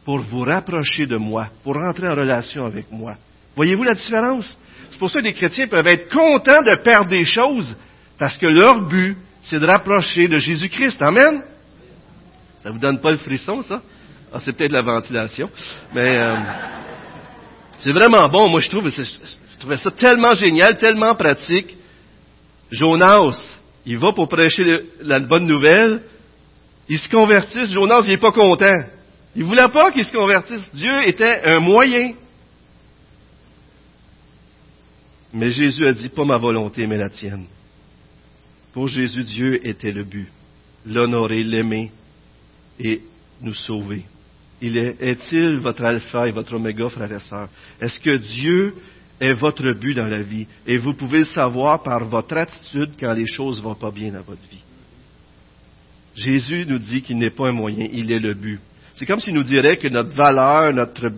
[0.05, 3.17] pour vous rapprocher de moi, pour rentrer en relation avec moi.
[3.57, 4.49] Voyez-vous la différence?
[4.91, 7.75] C'est pour ça que les chrétiens peuvent être contents de perdre des choses,
[8.19, 11.01] parce que leur but, c'est de rapprocher de Jésus-Christ.
[11.01, 11.43] Amen?
[12.63, 13.83] Ça vous donne pas le frisson, ça?
[14.33, 15.49] Ah, c'est peut-être la ventilation.
[15.95, 16.37] Mais euh,
[17.85, 18.49] c'est vraiment bon.
[18.49, 21.77] Moi, je trouve, je trouvais ça tellement génial, tellement pratique.
[22.71, 26.01] Jonas, il va pour prêcher la bonne nouvelle.
[26.89, 27.71] Il se convertit.
[27.71, 28.85] Jonas, il n'est pas content.
[29.37, 30.63] Il voulait pas qu'il se convertisse.
[30.73, 32.15] Dieu était un moyen.
[35.35, 37.45] Mais Jésus a dit, pas ma volonté, mais la tienne.
[38.73, 40.29] Pour Jésus, Dieu était le but.
[40.87, 41.93] L'honorer, l'aimer
[42.81, 43.03] et
[43.43, 44.05] nous sauver.
[44.61, 47.49] Il est, est-il votre alpha et votre oméga, frères et sœurs?
[47.81, 48.75] Est-ce que Dieu
[49.21, 50.47] est votre but dans la vie?
[50.67, 54.13] Et vous pouvez le savoir par votre attitude quand les choses ne vont pas bien
[54.13, 54.63] dans votre vie.
[56.17, 58.61] Jésus nous dit qu'il n'est pas un moyen, il est le but.
[58.95, 61.11] C'est comme s'il nous dirait que notre valeur, notre,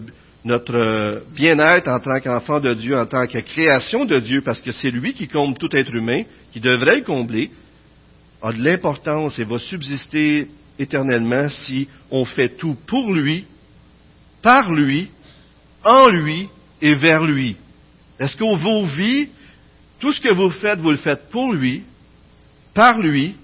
[0.45, 4.73] notre bien-être en tant qu'enfant de Dieu, en tant que création de Dieu, parce que
[4.73, 6.23] c'est lui qui comble tout être humain,
[6.53, 7.51] qui devrait le combler,
[8.43, 10.49] a de l'importance et va subsister
[10.79, 13.47] éternellement si on fait tout pour lui,
[14.43, 15.11] par lui,
[15.85, 16.49] en lui
[16.81, 17.57] et vers lui.
[18.19, 19.29] Est-ce que vos vies,
[20.01, 21.85] tout ce que vous faites, vous le faites pour lui,
[22.75, 23.35] par lui,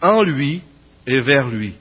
[0.00, 0.62] en lui
[1.06, 1.74] et vers lui?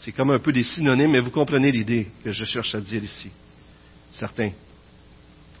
[0.00, 3.02] C'est comme un peu des synonymes, mais vous comprenez l'idée que je cherche à dire
[3.02, 3.30] ici.
[4.12, 4.52] Certains.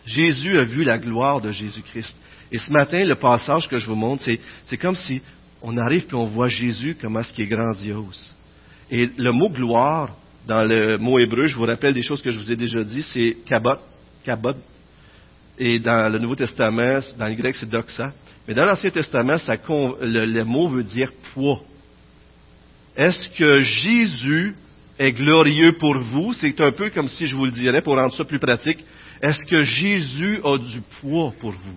[0.06, 2.14] Jésus a vu la gloire de Jésus-Christ.
[2.52, 4.24] Et ce matin, le passage que je vous montre,
[4.66, 5.20] c'est comme si
[5.68, 8.34] on arrive et on voit Jésus comment ce qui est grandiose.
[8.88, 10.14] Et le mot gloire,
[10.46, 13.02] dans le mot hébreu, je vous rappelle des choses que je vous ai déjà dit,
[13.02, 13.80] c'est kabot,
[14.24, 14.56] kabod.
[15.58, 18.12] Et dans le Nouveau Testament, dans le grec, c'est doxa.
[18.46, 19.38] Mais dans l'Ancien Testament,
[20.00, 21.60] le mot veut dire poids.
[22.96, 24.54] Est-ce que Jésus
[25.00, 26.32] est glorieux pour vous?
[26.34, 28.84] C'est un peu comme si je vous le dirais pour rendre ça plus pratique.
[29.20, 31.76] Est-ce que Jésus a du poids pour vous?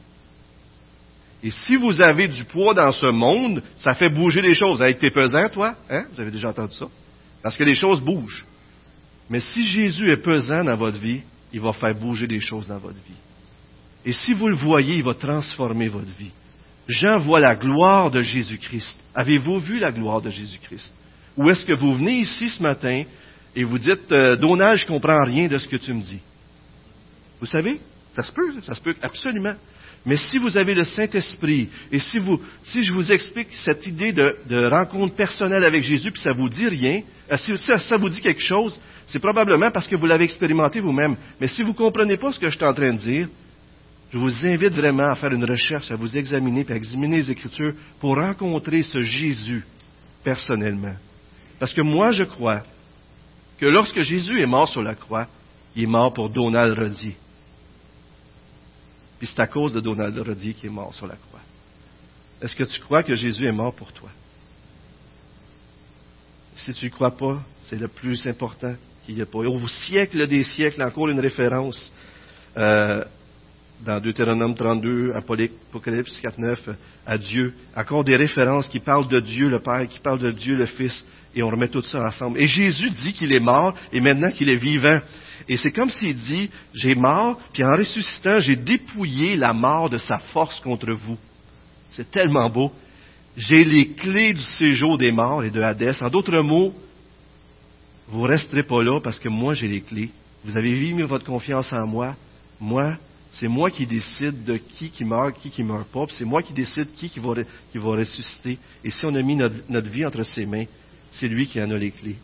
[1.42, 4.82] Et si vous avez du poids dans ce monde, ça fait bouger les choses.
[4.82, 5.76] Hey, t'es pesant, toi?
[5.90, 6.06] Hein?
[6.14, 6.88] Vous avez déjà entendu ça?
[7.42, 8.46] Parce que les choses bougent.
[9.30, 11.22] Mais si Jésus est pesant dans votre vie,
[11.54, 13.20] il va faire bouger les choses dans votre vie.
[14.06, 16.32] Et si vous le voyez, il va transformer votre vie.
[16.88, 19.00] Jean voit la gloire de Jésus-Christ.
[19.14, 20.92] Avez-vous vu la gloire de Jésus-Christ?
[21.38, 23.04] Ou est-ce que vous venez ici ce matin
[23.56, 26.20] et vous dites, euh, Donald, je comprends rien de ce que tu me dis?
[27.40, 27.80] Vous savez,
[28.16, 29.56] ça se peut, ça se peut absolument.
[30.10, 34.12] Mais si vous avez le Saint-Esprit, et si, vous, si je vous explique cette idée
[34.12, 38.10] de, rencontre personnelle avec Jésus, puis ça vous dit rien, euh, si ça, ça vous
[38.10, 41.16] dit quelque chose, c'est probablement parce que vous l'avez expérimenté vous-même.
[41.39, 43.28] Mais si vous ne comprenez pas ce que je suis en train de dire,
[44.12, 47.30] je vous invite vraiment à faire une recherche, à vous examiner, puis à examiner les
[47.30, 49.64] Écritures pour rencontrer ce Jésus
[50.24, 50.95] personnellement.
[51.60, 52.64] Parce que moi, je crois
[53.60, 55.28] que lorsque Jésus est mort sur la croix,
[55.76, 57.16] il est mort pour Donald Rodier.
[59.20, 61.42] Puis c'est à cause de Donald Rodier qu'il est mort sur la croix.
[62.42, 64.10] Est-ce que tu crois que Jésus est mort pour toi?
[66.56, 68.74] Si tu ne crois pas, c'est le plus important
[69.06, 69.40] qu'il n'y ait pas.
[69.40, 71.92] Au siècle des siècles, encore une référence
[72.58, 73.04] euh,
[73.86, 76.70] dans Deutéronome 32, Apocalypse 4, 9,
[77.06, 77.54] à Dieu.
[77.76, 81.06] Encore des références qui parlent de Dieu le Père, qui parlent de Dieu le Fils,
[81.36, 82.42] et on remet tout ça ensemble.
[82.42, 85.00] Et Jésus dit qu'il est mort, et maintenant qu'il est vivant.
[85.48, 89.98] Et c'est comme s'il dit, j'ai mort, puis en ressuscitant, j'ai dépouillé la mort de
[89.98, 91.18] sa force contre vous.
[91.92, 92.72] C'est tellement beau.
[93.38, 96.02] J'ai les clés du séjour des morts et de Hadès.
[96.02, 96.74] En d'autres mots,
[98.10, 100.10] vous ne resterez pas là parce que moi j'ai les clés.
[100.44, 102.16] Vous avez mis votre confiance en moi.
[102.60, 102.96] Moi,
[103.32, 106.06] c'est moi qui décide de qui qui meurt, qui qui meurt pas.
[106.10, 107.36] C'est moi qui décide qui qui va,
[107.76, 108.58] ressusciter.
[108.84, 110.66] Et si on a mis notre vie entre ses mains,
[111.12, 112.18] c'est lui qui en a les clés.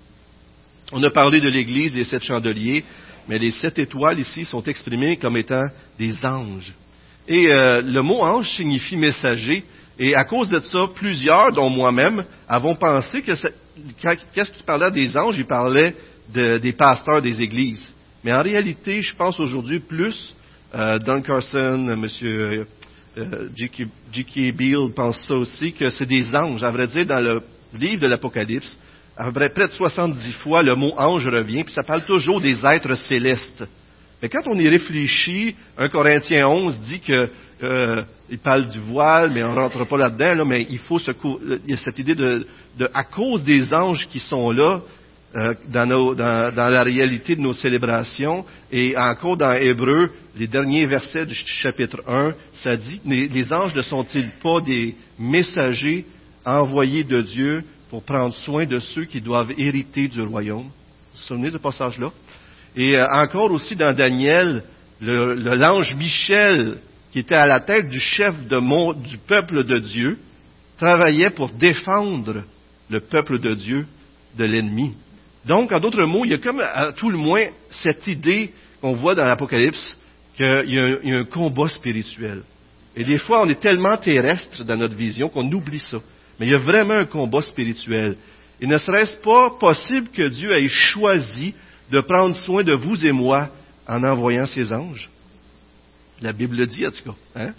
[0.92, 2.84] On a parlé de l'Église des sept chandeliers,
[3.28, 5.66] mais les sept étoiles ici sont exprimées comme étant
[5.98, 6.74] des anges.
[7.28, 9.64] Et euh, le mot ange signifie messager.
[9.98, 13.32] Et à cause de ça, plusieurs, dont moi-même, avons pensé que
[14.34, 15.38] qu'est-ce qu'il parlait des anges?
[15.38, 15.96] Il parlait
[16.34, 17.86] des pasteurs des églises.
[18.24, 20.34] Mais en réalité, je pense aujourd'hui plus,
[20.74, 22.66] euh, Don Carson, M.
[23.56, 24.52] J.K.
[24.56, 26.64] Beale pense ça aussi, que c'est des anges.
[26.64, 27.42] À vrai dire, dans le
[27.74, 28.78] livre de l'Apocalypse,
[29.18, 32.42] à peu près, près de 70 fois, le mot ange revient, puis ça parle toujours
[32.42, 33.64] des êtres célestes.
[34.22, 37.30] Mais quand on y réfléchit, 1 Corinthiens 11 dit que
[37.64, 41.00] euh, il parle du voile, mais on ne rentre pas là-dedans, là, mais il faut
[41.00, 41.12] ce,
[41.66, 42.46] il y a cette idée de,
[42.78, 44.82] de, à cause des anges qui sont là,
[45.38, 50.48] euh, dans, nos, dans, dans, la réalité de nos célébrations, et encore dans Hébreu, les
[50.48, 56.06] derniers versets du chapitre 1, ça dit les, les anges ne sont-ils pas des messagers
[56.46, 60.64] envoyés de Dieu pour prendre soin de ceux qui doivent hériter du royaume?
[60.66, 62.12] Vous vous souvenez de ce passage-là?
[62.76, 64.64] Et euh, encore aussi dans Daniel,
[65.02, 66.78] l'ange Michel,
[67.12, 70.18] qui était à la tête du chef du peuple de Dieu,
[70.78, 72.44] travaillait pour défendre
[72.90, 73.88] le peuple de Dieu
[74.38, 74.96] de l'ennemi.
[75.46, 78.96] Donc, en d'autres mots, il y a comme à tout le moins cette idée qu'on
[78.96, 79.98] voit dans l'Apocalypse
[80.36, 82.42] qu'il y, a un combat spirituel.
[82.96, 86.00] Et des fois, on est tellement terrestre dans notre vision qu'on oublie ça.
[86.40, 88.18] Mais il y a vraiment un combat spirituel.
[88.60, 91.54] Et ne serait-ce pas possible que Dieu ait choisi
[91.92, 93.50] de prendre soin de vous et moi
[93.88, 95.10] en envoyant ses anges?
[96.22, 97.16] La Bible le dit, en tout cas.
[97.36, 97.54] Hein?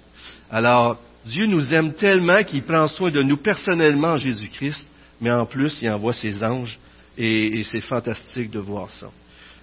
[0.51, 4.87] Alors, Dieu nous aime tellement qu'il prend soin de nous personnellement en Jésus-Christ,
[5.21, 6.79] mais en plus, il envoie ses anges,
[7.19, 9.11] et, c'est fantastique de voir ça.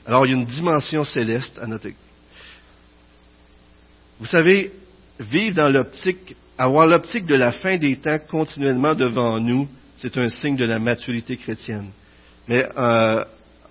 [0.05, 1.87] Alors, il y a une dimension céleste à notre...
[4.19, 4.71] Vous savez,
[5.19, 10.29] vivre dans l'optique, avoir l'optique de la fin des temps continuellement devant nous, c'est un
[10.29, 11.89] signe de la maturité chrétienne.
[12.47, 13.23] Mais euh,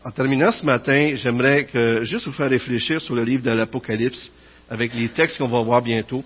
[0.05, 1.67] en terminant ce matin, j'aimerais
[2.03, 4.31] juste vous faire réfléchir sur le livre de l'Apocalypse
[4.69, 6.23] avec les textes qu'on va voir bientôt.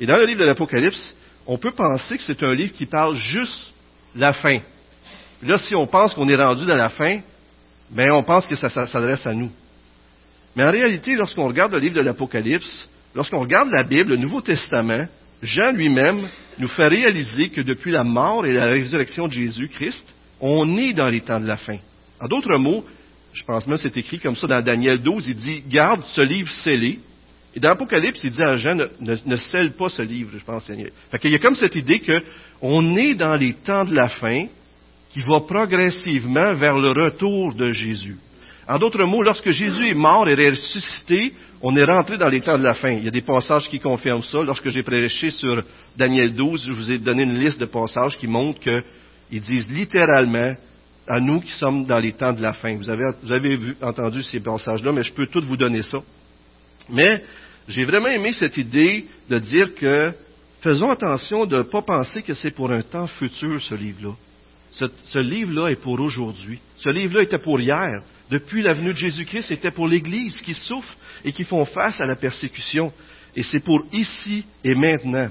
[0.00, 1.14] Et dans le livre de l'Apocalypse,
[1.46, 3.72] on peut penser que c'est un livre qui parle juste
[4.16, 4.58] la fin.
[5.42, 7.20] Là, si on pense qu'on est rendu dans la fin,
[7.90, 9.50] ben on pense que ça s'adresse à nous.
[10.56, 14.40] Mais en réalité, lorsqu'on regarde le livre de l'Apocalypse, lorsqu'on regarde la Bible, le Nouveau
[14.40, 15.06] Testament,
[15.42, 16.28] Jean lui-même
[16.58, 20.04] nous fait réaliser que depuis la mort et la résurrection de Jésus-Christ,
[20.40, 21.78] on est dans les temps de la fin.
[22.20, 22.84] En d'autres mots,
[23.32, 26.50] je pense même c'est écrit comme ça dans Daniel 12, il dit, garde ce livre
[26.50, 26.98] scellé.
[27.54, 30.64] Et dans l'Apocalypse, il dit à Jean, ne, ne, scelle pas ce livre, je pense.
[30.66, 34.46] Fait qu'il y a comme cette idée qu'on est dans les temps de la fin
[35.10, 38.16] qui va progressivement vers le retour de Jésus.
[38.68, 42.58] En d'autres mots, lorsque Jésus est mort et ressuscité, on est rentré dans les temps
[42.58, 42.90] de la fin.
[42.90, 44.42] Il y a des passages qui confirment ça.
[44.42, 45.62] Lorsque j'ai prêché sur
[45.96, 50.54] Daniel 12, je vous ai donné une liste de passages qui montrent qu'ils disent littéralement
[51.06, 52.76] à nous qui sommes dans les temps de la fin.
[52.76, 56.02] Vous avez, entendu ces passages-là, mais je peux tout vous donner ça.
[56.90, 57.24] Mais
[57.68, 60.12] j'ai vraiment aimé cette idée de dire que
[60.60, 64.12] faisons attention de ne pas penser que c'est pour un temps futur, ce livre-là.
[64.72, 66.58] Ce livre-là est pour aujourd'hui.
[66.76, 68.02] Ce livre-là était pour hier.
[68.30, 72.06] Depuis la venue de Jésus-Christ, c'était pour l'Église qui souffre et qui font face à
[72.06, 72.92] la persécution.
[73.34, 75.30] Et c'est pour ici et maintenant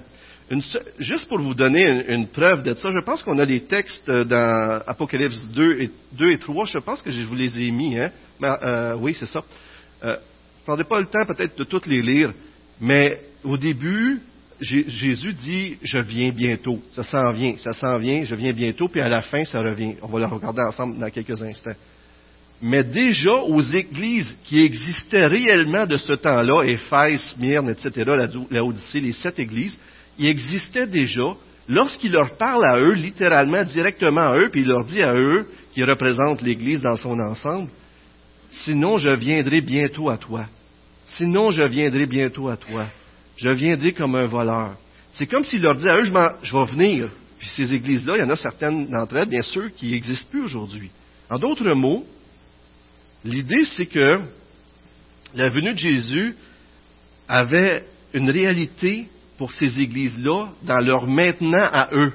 [1.00, 4.82] juste pour vous donner une, preuve de ça, je pense qu'on a des textes dans
[4.88, 6.66] Apocalypse 2 et, 2 et 3.
[6.66, 7.98] Je pense que je vous les ai mis.
[7.98, 8.12] Hein?
[8.44, 9.44] Euh, oui, c'est ça.
[10.04, 12.34] Euh, ne prendrai pas le temps peut-être de toutes les lire,
[12.80, 14.22] mais au début,
[14.60, 16.82] Jésus dit Je viens bientôt.
[16.92, 19.96] Ça s'en vient, ça s'en vient, je viens bientôt, puis à la fin, ça revient.
[20.02, 21.76] On va le regarder ensemble dans quelques instants.
[22.62, 28.12] Mais déjà aux églises qui existaient réellement de ce temps-là, Éphèse, Smyrne, etc.,
[28.50, 29.78] la, Odyssée, les sept églises,
[30.18, 31.36] ils existaient déjà.
[31.70, 35.48] Lorsqu'il leur parle à eux, littéralement, directement à eux, puis il leur dit à eux,
[35.74, 37.70] qui représentent l'Église dans son ensemble,
[38.50, 40.46] sinon je viendrai bientôt à toi.
[41.18, 42.88] Sinon je viendrai bientôt à toi.
[43.36, 44.74] Je viendrai comme un voleur.
[45.14, 47.10] C'est comme s'il leur dit à eux, je, je vais venir.
[47.38, 50.44] Puis ces églises-là, il y en a certaines d'entre elles, bien sûr, qui n'existent plus
[50.44, 50.90] aujourd'hui.
[51.30, 52.06] En d'autres mots,
[53.28, 54.22] L'idée, c'est que
[55.36, 56.34] la venue de Jésus
[57.28, 62.14] avait une réalité pour ces églises-là dans leur maintenant à eux.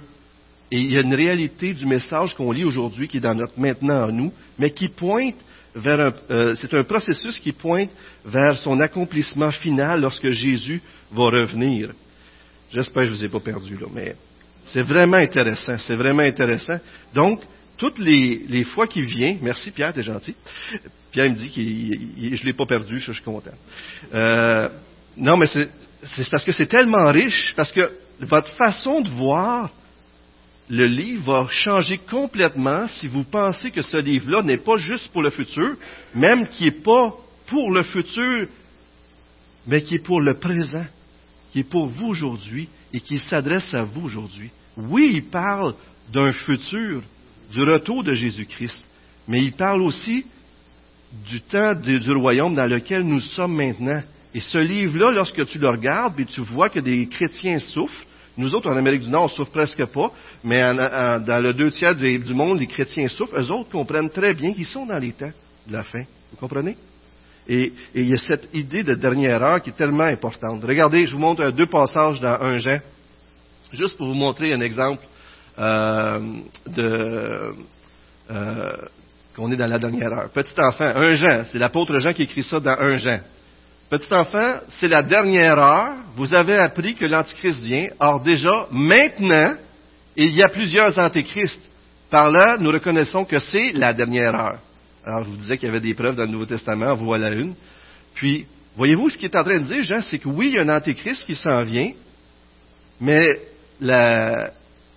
[0.71, 3.61] Et il y a une réalité du message qu'on lit aujourd'hui qui est dans notre
[3.61, 5.37] maintenant à nous, mais qui pointe
[5.75, 7.91] vers un, euh, c'est un processus qui pointe
[8.25, 10.81] vers son accomplissement final lorsque Jésus
[11.13, 11.91] va revenir.
[12.73, 14.17] J'espère que je ne vous ai pas perdu là, mais
[14.73, 16.79] c'est vraiment intéressant, c'est vraiment intéressant.
[17.15, 17.43] Donc,
[17.83, 20.37] toutes les, fois qu'il vient, merci Pierre, t'es gentil.
[21.11, 23.51] Pierre me dit que je ne l'ai pas perdu, je, suis content.
[24.15, 24.69] Euh,
[25.17, 29.69] non, mais c'est parce que c'est tellement riche, parce que votre façon de voir
[30.71, 35.23] le livre va changer complètement si vous pensez que ce livre-là n'est pas juste pour
[35.25, 35.75] le futur,
[36.15, 37.17] même qui n'est pas
[37.49, 38.47] pour le futur,
[39.67, 40.87] mais qui est pour le présent,
[41.51, 44.53] qui est pour vous aujourd'hui et qui s'adresse à vous aujourd'hui.
[44.77, 45.75] Oui, il parle
[46.13, 47.03] d'un futur,
[47.53, 48.79] du retour de Jésus-Christ,
[49.29, 50.25] mais il parle aussi
[51.29, 54.03] du temps du royaume dans lequel nous sommes maintenant.
[54.35, 58.07] Et ce livre-là, lorsque tu le regardes, et tu vois que des chrétiens souffrent,
[58.39, 60.11] nous autres en Amérique du Nord, on souffre presque pas,
[60.43, 63.39] mais dans le deux tiers du monde, les chrétiens souffrent.
[63.39, 65.33] Eux autres comprennent très bien qu'ils sont dans les temps
[65.67, 66.05] de la fin.
[66.31, 66.77] Vous comprenez?
[67.47, 70.65] Et, il y a cette idée de dernière heure qui est tellement importante.
[70.65, 72.81] Regardez, je vous montre deux passages dans un Jean,
[73.73, 75.03] juste pour vous montrer un exemple
[75.59, 77.53] de,
[78.31, 78.77] euh,
[79.35, 80.31] qu'on est dans la dernière heure.
[80.31, 83.21] Petit enfant, un Jean, c'est l'apôtre Jean qui écrit ça dans un Jean.
[83.91, 85.95] Petit enfant, c'est la dernière heure.
[86.17, 87.89] Vous avez appris que l'Antichrist vient.
[88.01, 89.55] Or déjà, maintenant,
[90.17, 91.61] il y a plusieurs antéchrists.
[92.11, 94.59] Par là, nous reconnaissons que c'est la dernière heure.
[95.05, 97.55] Alors, je vous disais qu'il y avait des preuves dans le Nouveau Testament, voilà une.
[98.15, 98.47] Puis,
[98.77, 100.63] voyez-vous, ce qu'il est en train de dire, Jean, c'est que oui, il y a
[100.63, 101.93] un antéchrist qui s'en vient,
[103.01, 103.41] mais
[103.81, 104.53] la,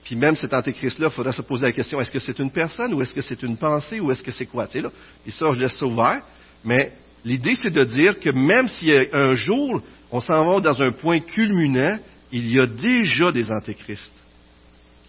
[0.06, 2.94] puis même cet antéchrist-là, il faudra se poser la question, est-ce que c'est une personne
[2.94, 4.68] ou est-ce que c'est une pensée ou est-ce que c'est quoi?
[4.68, 4.92] Tu sais, là?
[5.24, 6.22] Puis ça, je laisse ça ouvert.
[6.64, 6.94] Mais
[7.26, 9.82] l'idée, c'est de dire que même si un jour,
[10.12, 11.98] on s'en va dans un point culminant,
[12.32, 14.14] il y a déjà des antéchrists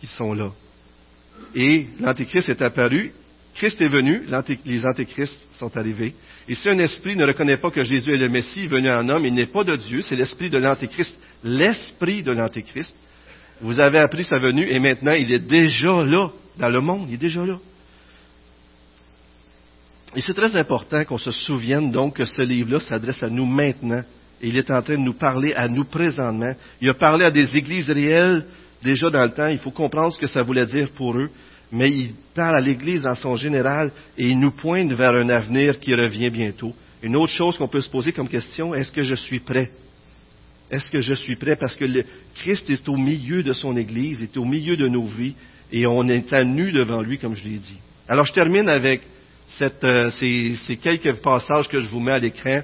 [0.01, 0.51] qui sont là.
[1.55, 3.13] Et l'antéchrist est apparu,
[3.55, 4.23] Christ est venu,
[4.65, 6.15] les antéchrists sont arrivés.
[6.49, 9.27] Et si un esprit ne reconnaît pas que Jésus est le Messie venu en homme,
[9.27, 12.95] il n'est pas de Dieu, c'est l'esprit de l'antéchrist, l'esprit de l'antéchrist.
[13.61, 17.15] Vous avez appris sa venue et maintenant il est déjà là dans le monde, il
[17.15, 17.59] est déjà là.
[20.15, 24.03] Et c'est très important qu'on se souvienne donc que ce livre-là s'adresse à nous maintenant.
[24.43, 26.55] Il est en train de nous parler à nous présentement.
[26.81, 28.45] Il a parlé à des églises réelles
[28.83, 29.49] déjà dans le temps.
[29.49, 31.31] Il faut comprendre ce que ça voulait dire pour eux.
[31.73, 35.81] Mais il parle à l'Église en son général et il nous pointe vers un avenir
[35.81, 36.73] qui revient bientôt.
[37.03, 39.71] Une autre chose qu'on peut se poser comme question, est-ce que je suis prêt?
[40.71, 41.57] Est-ce que je suis prêt?
[41.57, 42.05] Parce que le
[42.35, 45.35] Christ est au milieu de son Église, est au milieu de nos vies,
[45.73, 47.79] et on est à nu devant lui, comme je l'ai dit.
[48.09, 49.03] Alors je termine avec
[49.61, 52.61] euh, ces, quelques passages que je vous mets à l'écran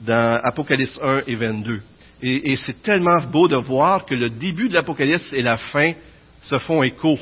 [0.00, 1.80] dans Apocalypse 1 et 22.
[2.22, 5.92] Et, c'est tellement beau de voir que le début de l'Apocalypse et la fin
[6.42, 7.18] se font écho.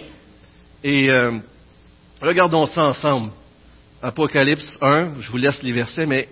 [0.84, 1.32] Et euh,
[2.20, 3.32] regardons ça ensemble.
[4.00, 6.28] Apocalypse 1, je vous laisse les versets, mais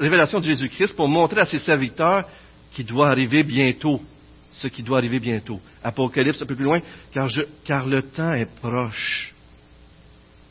[0.00, 2.24] révélation de Jésus-Christ pour montrer à ses serviteurs
[2.74, 4.00] qui doit arriver bientôt.
[4.52, 5.60] Ce qui doit arriver bientôt.
[5.82, 6.80] Apocalypse un peu plus loin,
[7.12, 7.28] car,
[7.64, 9.34] car le temps est proche.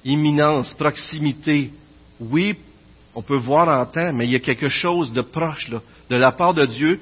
[0.03, 1.69] Imminence, proximité.
[2.19, 2.55] Oui,
[3.15, 6.15] on peut voir en temps, mais il y a quelque chose de proche, là, de
[6.15, 6.99] la part de Dieu,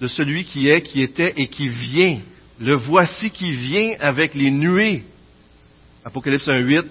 [0.00, 2.20] de celui qui est, qui était et qui vient.
[2.58, 5.04] Le voici qui vient avec les nuées.
[6.04, 6.84] Apocalypse 1.8,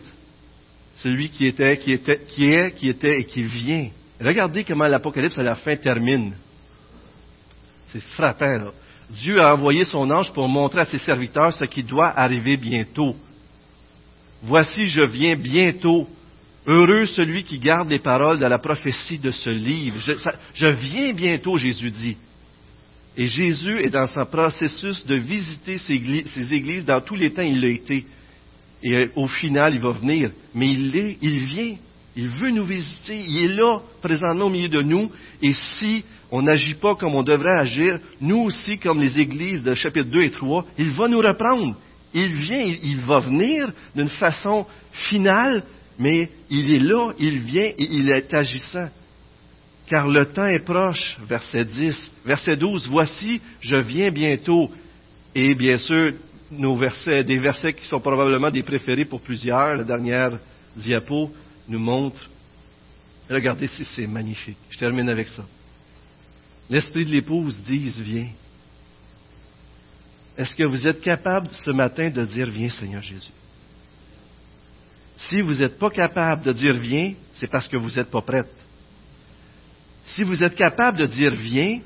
[0.97, 3.89] celui qui était, qui était, qui est, qui était et qui vient.
[4.21, 6.33] Regardez comment l'Apocalypse à la fin termine.
[7.91, 8.71] C'est frappant, là.
[9.09, 13.15] Dieu a envoyé son ange pour montrer à ses serviteurs ce qui doit arriver bientôt.
[14.43, 16.07] Voici, je viens bientôt.
[16.67, 19.97] Heureux celui qui garde les paroles de la prophétie de ce livre.
[20.53, 22.17] Je, viens bientôt, Jésus dit.
[23.17, 27.59] Et Jésus est dans son processus de visiter ces églises, dans tous les temps, il
[27.59, 28.05] l'a été.
[28.83, 30.31] Et euh, au final, il va venir.
[30.53, 31.75] Mais il est, il vient.
[32.15, 33.25] Il veut nous visiter.
[33.27, 35.11] Il est là, présentement au milieu de nous.
[35.41, 39.73] Et si on n'agit pas comme on devrait agir, nous aussi, comme les églises de
[39.73, 41.75] chapitre 2 et 3, il va nous reprendre.
[42.13, 44.65] Il vient, il va venir d'une façon
[45.09, 45.63] finale,
[45.97, 48.89] mais il est là, il vient et il est agissant.
[49.87, 52.11] Car le temps est proche, verset 10.
[52.25, 54.69] Verset 12, voici, je viens bientôt.
[55.33, 56.13] Et bien sûr,
[56.51, 60.31] nos versets, des versets qui sont probablement des préférés pour plusieurs, la dernière
[60.75, 61.31] diapo
[61.67, 62.21] nous montre.
[63.29, 64.57] Regardez si c'est magnifique.
[64.69, 65.43] Je termine avec ça.
[66.69, 68.29] L'esprit de l'épouse dit, viens.
[70.37, 73.31] Est-ce que vous êtes capable ce matin de dire, viens Seigneur Jésus?
[75.27, 78.53] Si vous n'êtes pas capable de dire viens, c'est parce que vous n'êtes pas prête.
[80.05, 81.81] Si vous êtes capable de dire viens,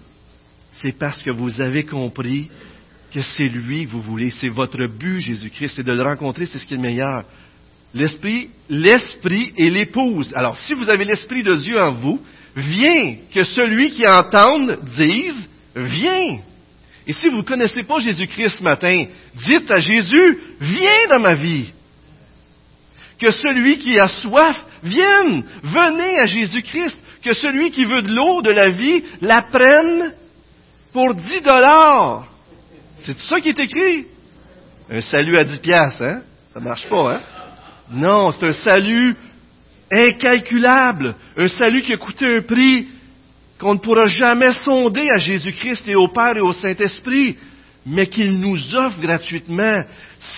[0.81, 2.49] c'est parce que vous avez compris
[3.11, 6.59] que c'est lui que vous voulez, c'est votre but, Jésus-Christ, c'est de le rencontrer, c'est
[6.59, 7.25] ce qui est le meilleur.
[7.93, 10.33] L'esprit, l'esprit et l'épouse.
[10.35, 12.19] Alors, si vous avez l'esprit de Dieu en vous,
[12.55, 16.39] viens que celui qui entende dise, viens.
[17.05, 21.35] Et si vous ne connaissez pas Jésus-Christ ce matin, dites à Jésus, viens dans ma
[21.35, 21.71] vie.
[23.19, 25.43] Que celui qui a soif vienne.
[25.63, 26.97] Venez à Jésus-Christ.
[27.23, 30.13] Que celui qui veut de l'eau, de la vie, la prenne
[30.91, 32.27] pour 10 dollars.
[33.05, 34.07] C'est tout ça qui est écrit.
[34.89, 36.21] Un salut à 10 piastres, hein?
[36.53, 37.21] Ça marche pas, hein?
[37.91, 39.15] Non, c'est un salut
[39.91, 41.15] incalculable.
[41.37, 42.87] Un salut qui a coûté un prix
[43.59, 47.37] qu'on ne pourra jamais sonder à Jésus-Christ et au Père et au Saint-Esprit,
[47.85, 49.83] mais qu'il nous offre gratuitement.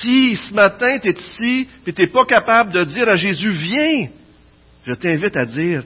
[0.01, 4.07] Si ce matin tu es ici et tu pas capable de dire à Jésus, viens,
[4.85, 5.83] je t'invite à dire,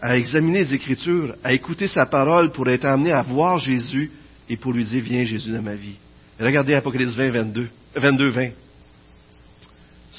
[0.00, 4.10] à examiner les Écritures, à écouter sa parole pour être amené à voir Jésus
[4.48, 5.96] et pour lui dire, viens Jésus dans ma vie.
[6.38, 8.48] regardez Apocalypse 20, 22, 22, 20.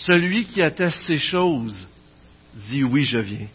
[0.06, 1.88] Celui qui atteste ces choses
[2.70, 3.48] dit, oui, je viens.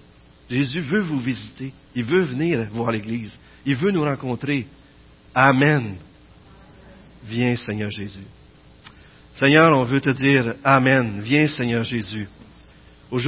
[0.51, 1.73] Jésus veut vous visiter.
[1.95, 3.33] Il veut venir voir l'Église.
[3.65, 4.67] Il veut nous rencontrer.
[5.35, 5.97] Amen.
[7.25, 8.27] Viens, Seigneur Jésus.
[9.35, 11.21] Seigneur, on veut te dire Amen.
[11.23, 12.29] Viens, Seigneur Jésus.